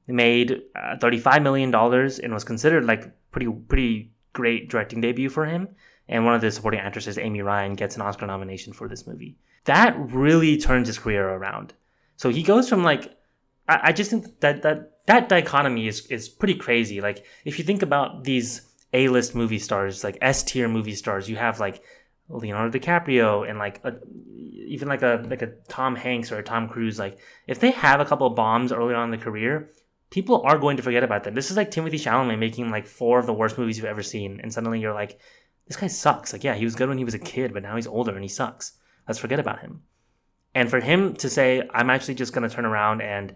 [0.06, 5.00] It made uh, thirty five million dollars and was considered like pretty pretty great directing
[5.00, 5.68] debut for him.
[6.08, 9.38] And one of the supporting actresses, Amy Ryan, gets an Oscar nomination for this movie.
[9.64, 11.72] That really turns his career around.
[12.16, 13.16] So he goes from like
[13.68, 17.00] I, I just think that that that dichotomy is is pretty crazy.
[17.00, 21.28] Like if you think about these A list movie stars, like S tier movie stars,
[21.28, 21.82] you have like
[22.28, 23.96] Leonardo DiCaprio and like a,
[24.66, 26.98] even like a like a Tom Hanks or a Tom Cruise.
[26.98, 29.70] Like if they have a couple of bombs early on in the career,
[30.10, 31.34] people are going to forget about them.
[31.34, 34.40] This is like Timothée Chalamet making like four of the worst movies you've ever seen,
[34.42, 35.18] and suddenly you're like,
[35.66, 36.32] this guy sucks.
[36.32, 38.22] Like yeah, he was good when he was a kid, but now he's older and
[38.22, 38.72] he sucks.
[39.08, 39.82] Let's forget about him.
[40.54, 43.34] And for him to say, I'm actually just going to turn around and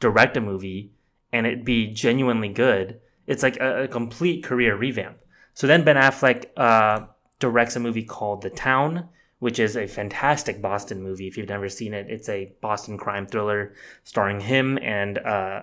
[0.00, 0.92] direct a movie
[1.32, 5.18] and it be genuinely good, it's like a, a complete career revamp.
[5.54, 7.06] So then Ben Affleck uh,
[7.38, 9.08] directs a movie called The Town,
[9.38, 11.26] which is a fantastic Boston movie.
[11.26, 13.74] If you've never seen it, it's a Boston crime thriller
[14.04, 15.62] starring him and uh,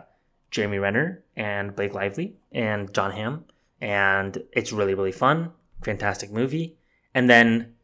[0.52, 3.46] Jeremy Renner and Blake Lively and Jon Hamm.
[3.82, 5.52] And it's really, really fun.
[5.84, 6.78] Fantastic movie.
[7.14, 7.76] And then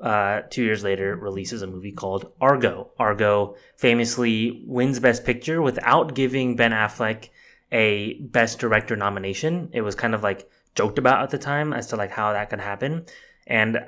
[0.00, 2.90] uh, two years later, releases a movie called Argo.
[2.98, 7.30] Argo famously wins Best Picture without giving Ben Affleck
[7.72, 9.70] a Best Director nomination.
[9.72, 12.50] It was kind of like joked about at the time as to like how that
[12.50, 13.06] could happen.
[13.46, 13.78] And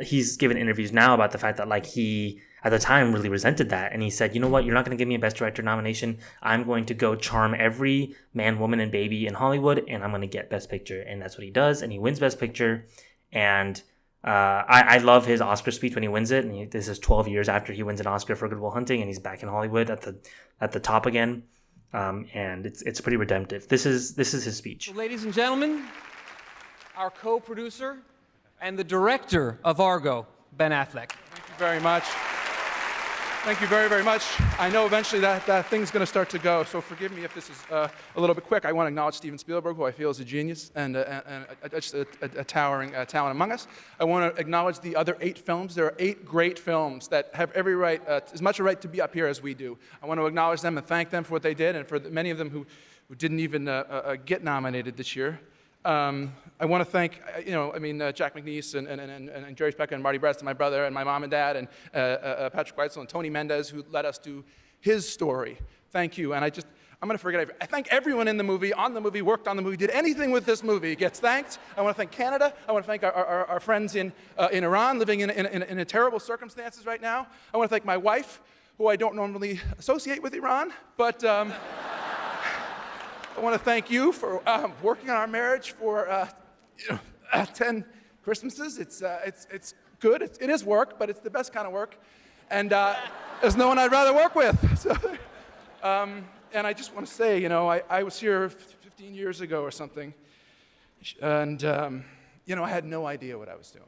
[0.00, 3.68] he's given interviews now about the fact that like he at the time really resented
[3.70, 3.92] that.
[3.92, 4.64] And he said you know what?
[4.64, 6.18] You're not going to give me a best director nomination.
[6.42, 10.22] I'm going to go charm every man woman and baby in hollywood and i'm going
[10.22, 11.00] to get best picture.
[11.00, 12.86] And that's what he does and he wins best picture.
[13.32, 13.82] And
[14.26, 16.98] uh, I, I, love his Oscar speech when he wins it, and he, this is
[16.98, 19.48] 12 years after he wins an Oscar for Good Will Hunting, and he's back in
[19.48, 20.18] Hollywood at the
[20.60, 21.44] at the top again,
[21.92, 23.68] um, and it's it's pretty redemptive.
[23.68, 24.92] This is this is his speech.
[24.92, 25.84] Ladies and gentlemen,
[26.96, 27.98] our co-producer
[28.60, 30.26] and the director of Argo,
[30.56, 31.10] Ben Affleck.
[31.10, 32.04] Thank you very much.
[33.46, 34.24] Thank you very, very much.
[34.58, 37.32] I know eventually that, that thing's going to start to go, so forgive me if
[37.32, 37.86] this is uh,
[38.16, 38.64] a little bit quick.
[38.64, 41.46] I want to acknowledge Steven Spielberg, who I feel is a genius and, uh, and,
[41.62, 43.68] and just a, a, a, towering uh, talent among us.
[44.00, 45.76] I want to acknowledge the other eight films.
[45.76, 48.88] There are eight great films that have every right, uh, as much a right to
[48.88, 49.78] be up here as we do.
[50.02, 52.10] I want to acknowledge them and thank them for what they did, and for the,
[52.10, 52.66] many of them who,
[53.08, 55.38] who didn't even uh, uh, get nominated this year.
[55.86, 59.00] Um, I want to thank, uh, you know, I mean, uh, Jack McNeice and, and,
[59.00, 61.54] and, and Jerry Specker and Marty Brest and my brother and my mom and dad
[61.54, 64.42] and uh, uh, uh, Patrick Whitesell and Tony Mendez who let us do
[64.80, 65.58] his story.
[65.90, 66.34] Thank you.
[66.34, 66.66] And I just,
[67.00, 67.56] I'm going to forget.
[67.60, 70.32] I thank everyone in the movie, on the movie, worked on the movie, did anything
[70.32, 71.58] with this movie gets thanked.
[71.76, 72.52] I want to thank Canada.
[72.68, 75.46] I want to thank our, our, our friends in, uh, in Iran living in, in,
[75.46, 77.28] in, in terrible circumstances right now.
[77.54, 78.40] I want to thank my wife,
[78.76, 81.22] who I don't normally associate with Iran, but.
[81.22, 81.52] Um,
[83.36, 86.26] I want to thank you for um, working on our marriage for uh,
[86.78, 87.00] you know,
[87.34, 87.84] uh, 10
[88.24, 88.78] Christmases.
[88.78, 90.22] It's, uh, it's, it's good.
[90.22, 92.00] It's, it is work, but it's the best kind of work.
[92.50, 92.94] And uh,
[93.42, 94.56] there's no one I'd rather work with.
[94.78, 94.96] So,
[95.82, 96.24] um,
[96.54, 99.62] and I just want to say, you know, I, I was here 15 years ago
[99.62, 100.14] or something.
[101.20, 102.04] And, um,
[102.46, 103.84] you know, I had no idea what I was doing.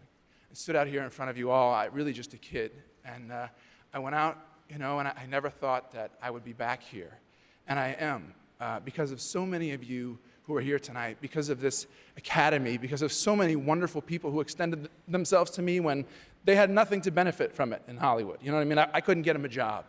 [0.50, 2.72] I stood out here in front of you all, I really just a kid.
[3.02, 3.46] And uh,
[3.94, 4.36] I went out,
[4.68, 7.18] you know, and I, I, never thought that I would be back here.
[7.66, 11.50] And I am, uh, because of so many of you who are here tonight, because
[11.50, 11.86] of this
[12.16, 16.04] academy, because of so many wonderful people who extended themselves to me when
[16.44, 18.38] they had nothing to benefit from it in Hollywood.
[18.42, 18.78] You know what I mean?
[18.78, 19.84] I, I couldn't get them a job.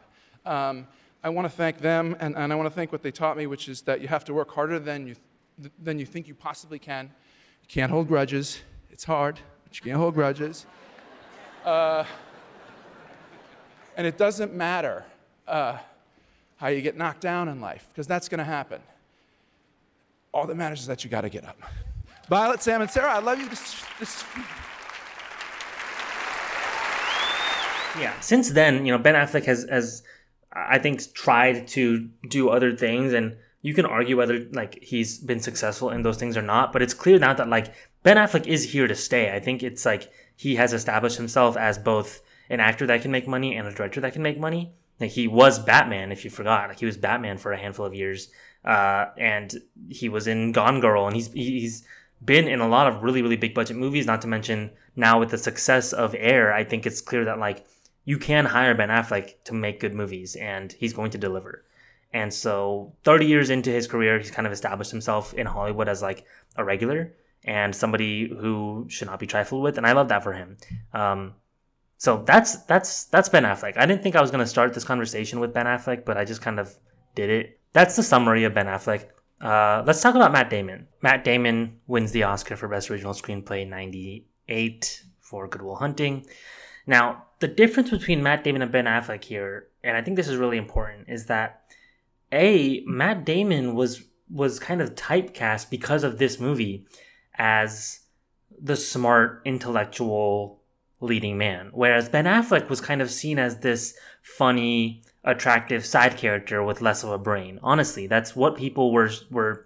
[0.46, 0.88] Um,
[1.24, 3.48] I want to thank them, and, and I want to thank what they taught me,
[3.48, 5.16] which is that you have to work harder than you,
[5.62, 7.06] th- than you think you possibly can.
[7.62, 8.60] You can't hold grudges.
[8.92, 10.66] It's hard, but you can't hold grudges.
[11.64, 12.04] Uh,
[13.96, 15.06] and it doesn't matter
[15.48, 15.78] uh,
[16.60, 18.82] how you get knocked down in life, because that's going to happen.
[20.34, 21.58] All that matters is that you got to get up.
[22.30, 23.50] Violet, Sam, and Sarah, I love you.
[23.50, 24.24] This, this...
[28.00, 28.18] Yeah.
[28.20, 30.04] Since then, you know, Ben Affleck has, has,
[30.54, 35.40] I think, tried to do other things, and you can argue whether like he's been
[35.40, 36.72] successful in those things or not.
[36.72, 39.34] But it's clear now that like Ben Affleck is here to stay.
[39.34, 43.28] I think it's like he has established himself as both an actor that can make
[43.28, 44.72] money and a director that can make money.
[45.00, 46.70] Like he was Batman, if you forgot.
[46.70, 48.30] Like he was Batman for a handful of years
[48.66, 49.54] uh, and
[49.90, 51.84] he was in Gone Girl, and he's he's
[52.24, 54.06] been in a lot of really really big budget movies.
[54.06, 57.66] Not to mention now with the success of Air, I think it's clear that like
[58.06, 61.66] you can hire Ben Affleck to make good movies, and he's going to deliver.
[62.12, 66.02] And so, 30 years into his career, he's kind of established himself in Hollywood as
[66.02, 66.26] like
[66.56, 67.14] a regular.
[67.46, 70.58] and somebody who should not be trifled with, and I love that for him.
[70.94, 71.36] Um,
[72.00, 73.78] so that's that's that's Ben Affleck.
[73.78, 76.42] I didn't think I was to start this conversation with Ben Affleck, but I just
[76.42, 76.74] kind of
[77.14, 77.60] did it.
[77.74, 79.10] That's the summary of Ben Affleck.
[79.42, 80.88] Uh, let's talk about Matt Damon.
[81.02, 86.26] Matt Damon wins the Oscar for Best Original Screenplay '98 for Good Will Hunting.
[86.88, 90.38] Now, the difference between Matt Damon and Ben Affleck here, and I think this is
[90.38, 91.64] really important, is that
[92.32, 96.88] a Matt Damon was was kind of typecast because of this movie
[97.36, 98.00] as
[98.58, 100.59] the smart, intellectual
[101.02, 106.64] leading man, whereas Ben Affleck was kind of seen as this funny, attractive side character
[106.64, 107.60] with less of a brain.
[107.64, 109.66] Honestly, that's what people were were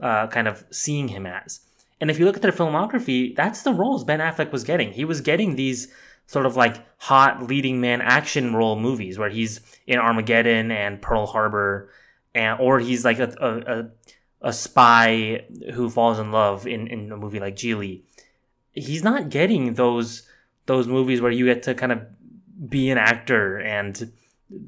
[0.00, 1.60] uh, kind of seeing him as.
[2.00, 4.92] And if you look at their filmography, that's the roles Ben Affleck was getting.
[4.92, 5.92] He was getting these
[6.26, 11.26] sort of like hot leading man action role movies where he's in Armageddon and Pearl
[11.26, 11.90] Harbor,
[12.34, 13.90] and or he's like a a, a,
[14.48, 18.02] a spy who falls in love in, in a movie like Gigli.
[18.72, 20.22] He's not getting those
[20.70, 22.00] those movies where you get to kind of
[22.68, 24.12] be an actor and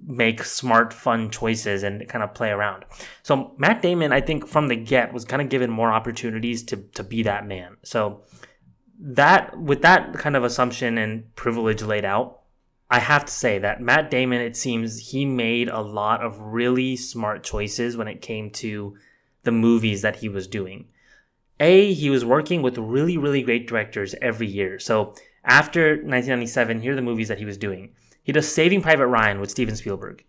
[0.05, 2.85] make smart, fun choices and kind of play around.
[3.23, 6.77] So Matt Damon, I think from the get was kind of given more opportunities to
[6.95, 7.77] to be that man.
[7.85, 8.25] So
[8.99, 12.41] that with that kind of assumption and privilege laid out,
[12.91, 16.97] I have to say that Matt Damon, it seems he made a lot of really
[16.97, 18.97] smart choices when it came to
[19.45, 20.87] the movies that he was doing.
[21.61, 24.81] A, he was working with really, really great directors every year.
[24.81, 27.95] So after 1997, here are the movies that he was doing.
[28.23, 30.25] He does Saving Private Ryan with Steven Spielberg.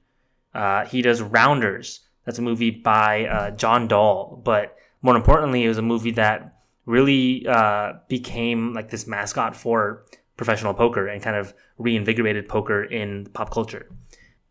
[0.54, 2.02] Uh, he does Rounders.
[2.26, 4.42] That's a movie by uh, John Dahl.
[4.44, 6.56] But more importantly, it was a movie that
[6.86, 10.06] really uh, became like this mascot for
[10.38, 13.90] professional poker and kind of reinvigorated poker in pop culture.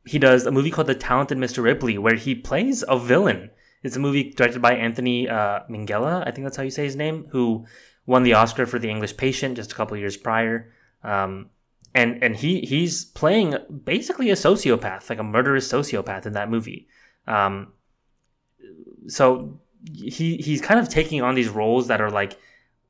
[0.04, 1.62] He does a movie called The Talented Mr.
[1.62, 3.50] Ripley, where he plays a villain.
[3.82, 6.96] It's a movie directed by Anthony uh, Minghella, I think that's how you say his
[6.96, 7.66] name, who
[8.07, 10.72] won the Oscar for The English Patient just a couple years prior.
[11.03, 11.50] Um,
[11.94, 16.88] and and he he's playing basically a sociopath, like a murderous sociopath in that movie.
[17.26, 17.72] Um,
[19.09, 19.61] so
[19.92, 22.38] he he's kind of taking on these roles that are like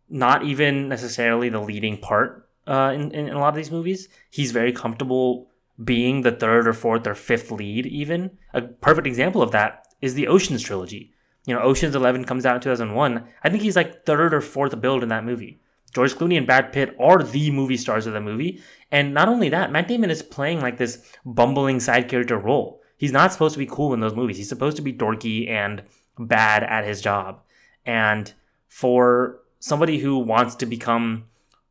[0.08, 4.08] not even necessarily the leading part uh, in, in a lot of these movies.
[4.30, 5.50] He's very comfortable
[5.82, 7.86] being the third or fourth or fifth lead.
[7.86, 11.11] Even a perfect example of that is the Ocean's trilogy.
[11.44, 13.26] You know, Ocean's Eleven comes out in 2001.
[13.42, 15.60] I think he's like third or fourth billed in that movie.
[15.92, 18.62] George Clooney and Brad Pitt are the movie stars of the movie.
[18.90, 22.80] And not only that, Matt Damon is playing like this bumbling side character role.
[22.96, 24.36] He's not supposed to be cool in those movies.
[24.36, 25.82] He's supposed to be dorky and
[26.18, 27.42] bad at his job.
[27.84, 28.32] And
[28.68, 31.24] for somebody who wants to become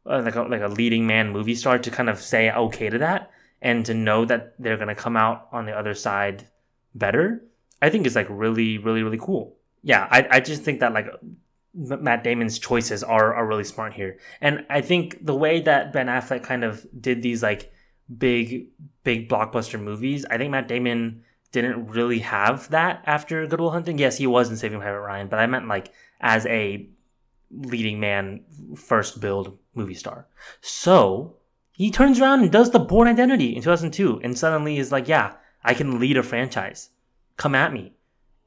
[0.05, 2.97] uh, like, a, like a leading man movie star to kind of say okay to
[2.97, 6.47] that and to know that they're going to come out on the other side
[6.95, 7.43] better,
[7.82, 9.55] I think is like really, really, really cool.
[9.84, 11.07] Yeah, I, I just think that like
[11.73, 14.17] Matt Damon's choices are are really smart here.
[14.41, 17.71] And I think the way that Ben Affleck kind of did these like
[18.17, 18.67] big
[19.03, 23.97] big blockbuster movies, I think Matt Damon didn't really have that after Good Will Hunting.
[23.97, 26.88] Yes, he was in Saving Private Ryan, but I meant like as a
[27.51, 28.43] leading man
[28.75, 30.27] first billed movie star.
[30.61, 31.36] So,
[31.73, 35.34] he turns around and does the Bourne Identity in 2002 and suddenly is like, "Yeah,
[35.63, 36.89] I can lead a franchise.
[37.38, 37.93] Come at me."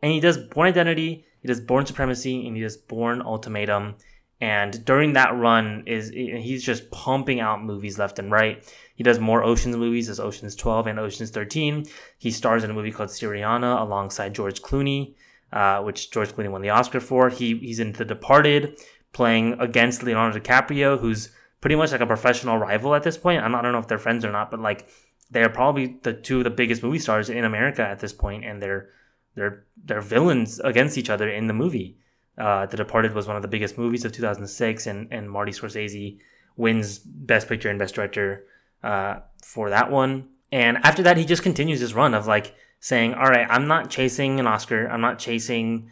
[0.05, 3.96] And he does Bourne Identity he does Bourne Supremacy and he does Bourne Ultimatum.
[4.40, 8.64] And during that run, is he's just pumping out movies left and right.
[8.94, 11.84] He does more Oceans movies, as Oceans 12 and Oceans 13.
[12.16, 15.16] He stars in a movie called Syriana alongside George Clooney,
[15.52, 17.28] uh, which George Clooney won the Oscar for.
[17.28, 18.80] He he's in The Departed,
[19.12, 21.30] playing against Leonardo DiCaprio, who's
[21.61, 23.42] pretty much like a professional rival at this point.
[23.42, 24.88] I'm not, I don't know if they're friends or not, but like
[25.30, 28.62] they're probably the two of the biggest movie stars in America at this point, and
[28.62, 28.88] they're
[29.35, 31.99] they're they're villains against each other in the movie.
[32.37, 36.18] Uh, the Departed was one of the biggest movies of 2006, and and Marty Scorsese
[36.57, 38.47] wins Best Picture and Best Director
[38.82, 40.28] uh, for that one.
[40.53, 43.91] And after that, he just continues his run of like saying, "All right, I'm not
[43.91, 44.87] chasing an Oscar.
[44.89, 45.91] I'm not chasing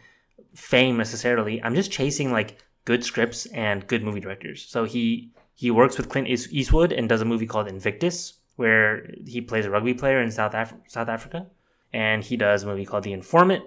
[0.55, 1.61] fame necessarily.
[1.63, 6.09] I'm just chasing like good scripts and good movie directors." So he he works with
[6.09, 10.31] Clint Eastwood and does a movie called Invictus, where he plays a rugby player in
[10.31, 11.47] South Af- South Africa
[11.93, 13.63] and he does a movie called The Informant,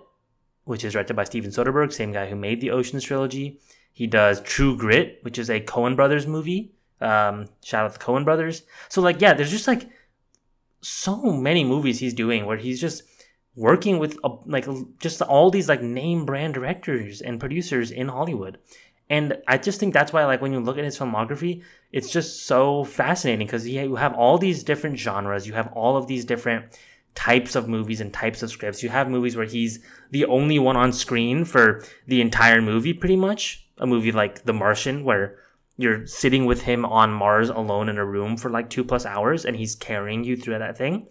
[0.65, 3.61] which is directed by Steven Soderbergh, same guy who made the Ocean's trilogy.
[3.93, 6.73] He does True Grit, which is a Coen Brothers movie.
[7.01, 8.63] Um, shout out the Coen Brothers.
[8.89, 9.89] So like, yeah, there's just like
[10.81, 13.05] so many movies he's doing where he's just
[13.55, 14.67] working with uh, like
[14.99, 18.59] just all these like name brand directors and producers in Hollywood.
[19.09, 21.63] And I just think that's why, like, when you look at his filmography,
[21.93, 26.09] it's just so fascinating because you have all these different genres, you have all of
[26.09, 26.77] these different
[27.17, 28.83] types of movies and types of scripts.
[28.83, 29.81] You have movies where he's
[30.13, 33.67] the only one on screen for the entire movie, pretty much.
[33.79, 35.39] a movie like The Martian, where
[35.77, 39.45] you're sitting with him on Mars alone in a room for like two plus hours
[39.45, 41.09] and he's carrying you through that thing.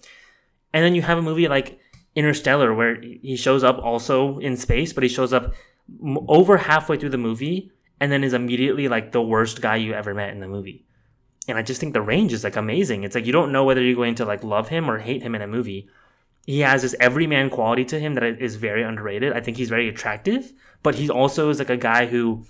[0.74, 1.80] And then you have a movie like
[2.16, 5.54] Interstellar, where he shows up also in space, but he shows up
[6.28, 10.14] over halfway through the movie and then is immediately like the worst guy you ever
[10.14, 10.86] met in the movie.
[11.48, 13.04] And I just think the range is like amazing.
[13.04, 15.36] It's like you don't know whether you're going to like love him or hate him
[15.36, 15.90] in a movie.
[16.46, 19.34] He has this everyman quality to him that is very underrated.
[19.34, 22.46] I think he's very attractive, but he also is like a guy who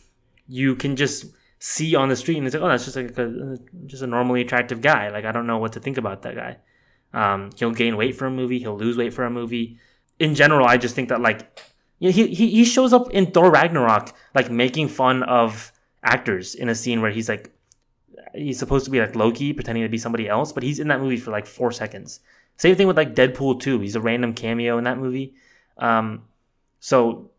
[0.47, 1.25] you can just
[1.59, 4.41] see on the street and it's like, oh, that's just like a, just a normally
[4.41, 5.09] attractive guy.
[5.09, 6.57] Like I don't know what to think about that guy.
[7.13, 8.59] Um, he'll gain weight for a movie.
[8.59, 9.79] He'll lose weight for a movie.
[10.19, 11.59] In general, I just think that like
[11.99, 15.71] he, he he shows up in Thor Ragnarok like making fun of
[16.03, 17.54] actors in a scene where he's like
[18.35, 21.01] he's supposed to be like Loki pretending to be somebody else, but he's in that
[21.01, 22.19] movie for like four seconds.
[22.57, 23.79] Same thing with like Deadpool 2.
[23.79, 25.35] He's a random cameo in that movie.
[25.77, 26.23] Um,
[26.79, 27.31] so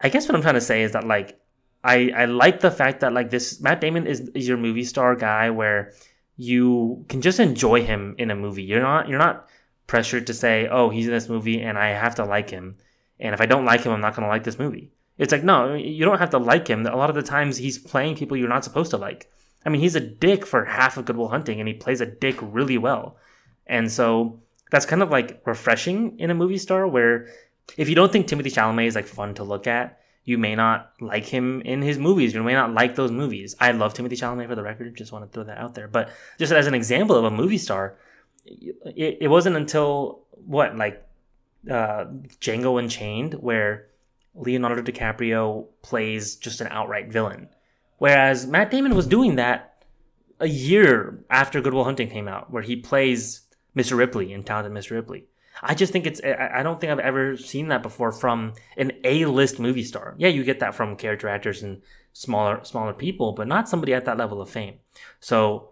[0.00, 1.38] I guess what I'm trying to say is that like
[1.84, 5.16] I I like the fact that like this Matt Damon is is your movie star
[5.16, 5.92] guy where
[6.36, 8.62] you can just enjoy him in a movie.
[8.62, 9.48] You're not you're not
[9.86, 12.76] pressured to say, "Oh, he's in this movie and I have to like him."
[13.22, 14.90] And if I don't like him, I'm not going to like this movie.
[15.16, 16.84] It's like, no, you don't have to like him.
[16.86, 19.30] A lot of the times he's playing people you're not supposed to like.
[19.64, 22.06] I mean, he's a dick for half of Good Will Hunting and he plays a
[22.06, 23.16] dick really well.
[23.66, 24.40] And so
[24.70, 27.28] that's kind of like refreshing in a movie star where
[27.76, 30.92] if you don't think Timothée Chalamet is like fun to look at, you may not
[31.00, 32.34] like him in his movies.
[32.34, 33.56] You may not like those movies.
[33.58, 34.96] I love Timothée Chalamet for the record.
[34.96, 35.88] Just want to throw that out there.
[35.88, 37.98] But just as an example of a movie star,
[38.44, 41.06] it, it wasn't until what like
[41.70, 42.04] uh,
[42.40, 43.86] Django Unchained where
[44.34, 47.48] Leonardo DiCaprio plays just an outright villain,
[48.02, 49.84] whereas Matt Damon was doing that
[50.40, 53.42] a year after Good Will Hunting came out, where he plays
[53.76, 53.96] Mr.
[53.96, 54.90] Ripley in Talented Mr.
[54.90, 55.26] Ripley.
[55.62, 59.60] I just think it's I don't think I've ever seen that before from an A-list
[59.60, 60.16] movie star.
[60.18, 61.80] Yeah, you get that from character actors and
[62.12, 64.80] smaller smaller people, but not somebody at that level of fame.
[65.20, 65.70] So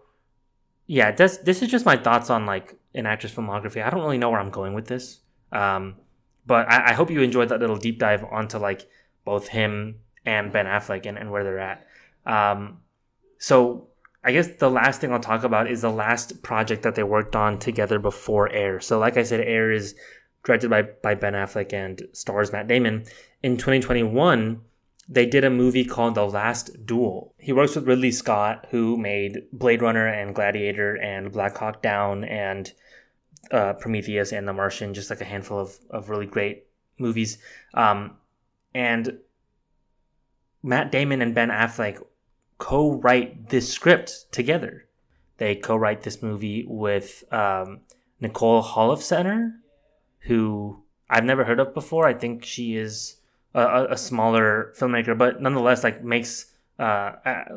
[0.86, 3.84] yeah, this this is just my thoughts on like an actress filmography.
[3.84, 5.18] I don't really know where I'm going with this.
[5.50, 5.96] Um,
[6.46, 8.88] but I, I, hope you enjoyed that little deep dive onto like
[9.24, 11.86] both him and Ben Affleck and, and where they're at.
[12.26, 12.78] Um,
[13.38, 13.88] so
[14.22, 17.34] I guess the last thing I'll talk about is the last project that they worked
[17.34, 18.80] on together before Air.
[18.80, 19.94] So, like I said, Air is
[20.44, 23.04] directed by, by Ben Affleck and stars Matt Damon.
[23.42, 24.60] In 2021,
[25.08, 27.34] they did a movie called The Last Duel.
[27.38, 32.24] He works with Ridley Scott, who made Blade Runner and Gladiator and Black Hawk Down
[32.24, 32.70] and
[33.50, 36.66] uh, Prometheus and The Martian, just like a handful of, of really great
[36.98, 37.38] movies.
[37.72, 38.18] Um,
[38.74, 39.18] and
[40.62, 42.02] Matt Damon and Ben Affleck
[42.60, 44.86] co-write this script together.
[45.38, 47.80] They co-write this movie with um,
[48.20, 49.54] Nicole Holofcener,
[50.20, 52.06] who I've never heard of before.
[52.06, 53.16] I think she is
[53.54, 57.12] a, a smaller filmmaker, but nonetheless, like makes uh,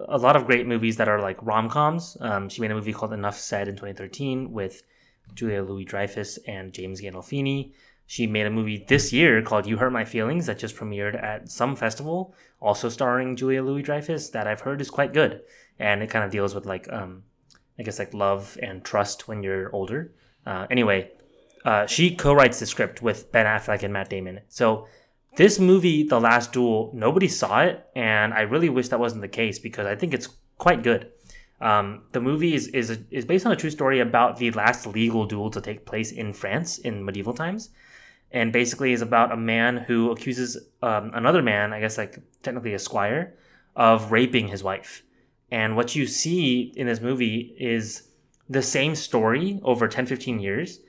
[0.08, 2.18] a lot of great movies that are like rom coms.
[2.22, 4.84] Um, she made a movie called Enough Said in 2013 with
[5.36, 7.74] Julia Louis Dreyfus and James Gandolfini.
[8.06, 11.49] She made a movie this year called You Hurt My Feelings that just premiered at
[11.49, 15.41] some festival, also starring Julia Louis Dreyfus, that I've heard is quite good.
[15.80, 17.24] And it kind of deals with like, um,
[17.80, 20.12] I guess, like love and trust when you're older.
[20.45, 21.12] Uh, anyway,
[21.66, 24.41] uh, she co writes the script with Ben Affleck and Matt Damon.
[24.49, 24.88] So
[25.36, 27.86] this movie, The Last Duel, nobody saw it.
[27.95, 31.12] And I really wish that wasn't the case because I think it's quite good.
[31.62, 35.26] Um, the movie is, is, is based on a true story about the last legal
[35.26, 37.70] duel to take place in France in medieval times
[38.34, 42.73] and basically is about a man who accuses um, another man, I guess like technically
[42.73, 43.36] a squire,
[43.75, 45.03] of raping his wife.
[45.51, 48.09] And what you see in this movie is
[48.49, 50.79] the same story over 10, 15 years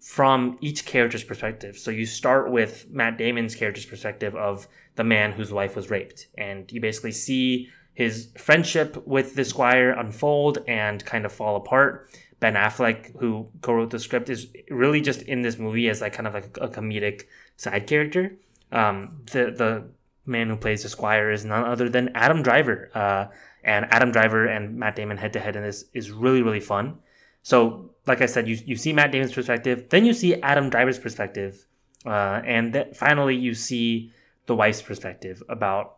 [0.00, 1.78] from each character's perspective.
[1.78, 6.28] So you start with Matt Damon's character's perspective of the man whose wife was raped.
[6.36, 12.10] And you basically see his friendship with the squire unfold and kind of fall apart
[12.40, 16.26] Ben Affleck, who co-wrote the script, is really just in this movie as like kind
[16.26, 17.24] of like a comedic
[17.56, 18.36] side character.
[18.72, 19.84] Um, the the
[20.26, 23.26] man who plays the Squire is none other than Adam Driver, uh,
[23.62, 26.98] and Adam Driver and Matt Damon head to head in this is really really fun.
[27.42, 30.98] So, like I said, you you see Matt Damon's perspective, then you see Adam Driver's
[30.98, 31.66] perspective,
[32.06, 34.12] uh, and finally you see
[34.46, 35.96] the wife's perspective about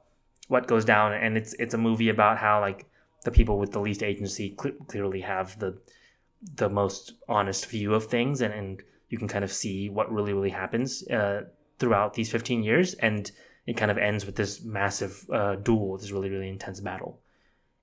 [0.49, 1.13] what goes down.
[1.13, 2.87] And it's it's a movie about how like
[3.25, 5.79] the people with the least agency cl- clearly have the
[6.55, 10.33] the most honest view of things and, and you can kind of see what really
[10.33, 11.43] really happens uh,
[11.79, 13.31] throughout these 15 years and
[13.67, 17.21] it kind of ends with this massive uh, duel this really really intense battle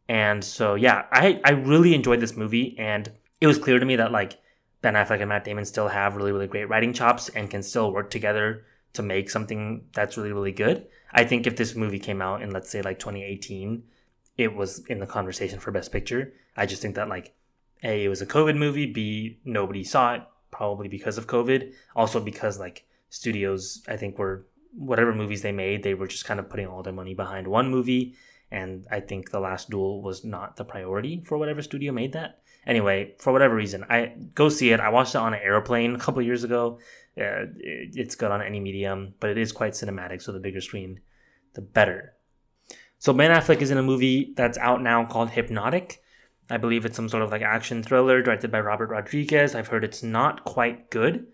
[0.08, 3.96] and so yeah I, I really enjoyed this movie and it was clear to me
[3.98, 4.40] that like
[4.82, 7.92] ben affleck and matt damon still have really really great writing chops and can still
[7.92, 10.88] work together to make something that's really really good.
[11.12, 13.84] I think if this movie came out in let's say like 2018,
[14.38, 16.34] it was in the conversation for best picture.
[16.56, 17.36] I just think that like
[17.84, 20.22] a it was a COVID movie, b nobody saw it
[20.52, 25.84] probably because of COVID, also because like studios I think were whatever movies they made,
[25.84, 28.16] they were just kind of putting all their money behind one movie
[28.52, 32.42] and I think the last duel was not the priority for whatever studio made that.
[32.68, 34.80] Anyway, for whatever reason, I go see it.
[34.80, 36.80] I watched it on an airplane a couple years ago.
[37.18, 40.22] Uh, it- it's good on any medium, but it is quite cinematic.
[40.22, 41.00] So the bigger screen,
[41.56, 42.14] the better.
[43.00, 46.02] So Ben Affleck is in a movie that's out now called Hypnotic.
[46.54, 49.56] I believe it's some sort of like action thriller directed by Robert Rodriguez.
[49.56, 51.26] I've heard it's not quite good,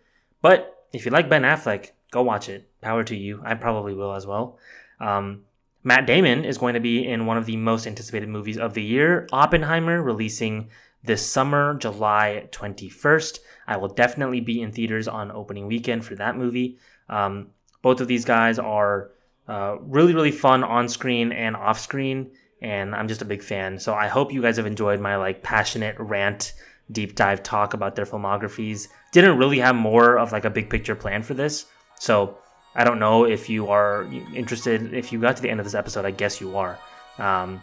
[0.41, 2.70] but if you like Ben Affleck, go watch it.
[2.82, 3.41] Power to you.
[3.43, 4.57] I probably will as well.
[5.01, 5.41] Um,
[5.84, 8.82] Matt Damon is going to be in one of the most anticipated movies of the
[8.82, 10.70] year, Oppenheimer, releasing
[11.03, 13.39] this summer, July 21st.
[13.67, 16.78] I will definitely be in theaters on opening weekend for that movie.
[17.09, 17.47] Um,
[17.82, 19.11] both of these guys are
[19.49, 22.32] uh, really, really fun on screen and off screen,
[22.62, 23.80] and I'm just a big fan.
[23.80, 26.53] So I hope you guys have enjoyed my like passionate rant,
[26.91, 28.88] deep dive talk about their filmographies.
[29.12, 31.66] Didn't really have more of like a big picture plan for this,
[31.99, 32.38] so
[32.76, 34.03] I don't know if you are
[34.36, 34.93] interested.
[34.93, 36.78] If you got to the end of this episode, I guess you are.
[37.18, 37.62] Um,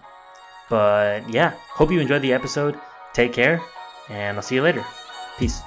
[0.69, 2.79] but yeah, hope you enjoyed the episode.
[3.13, 3.63] Take care,
[4.09, 4.85] and I'll see you later.
[5.39, 5.61] Peace.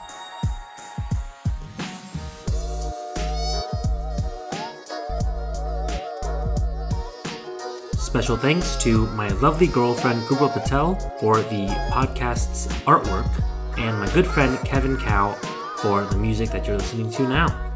[8.09, 13.29] Special thanks to my lovely girlfriend Google Patel for the podcast's artwork,
[13.77, 15.33] and my good friend Kevin Cow
[15.77, 17.71] for the music that you're listening to now.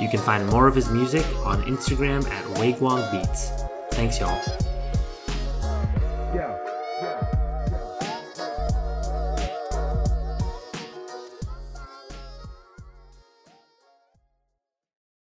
[0.00, 3.50] You can find more of his music on Instagram at Wagwong Beats.
[3.90, 4.40] Thanks, y'all.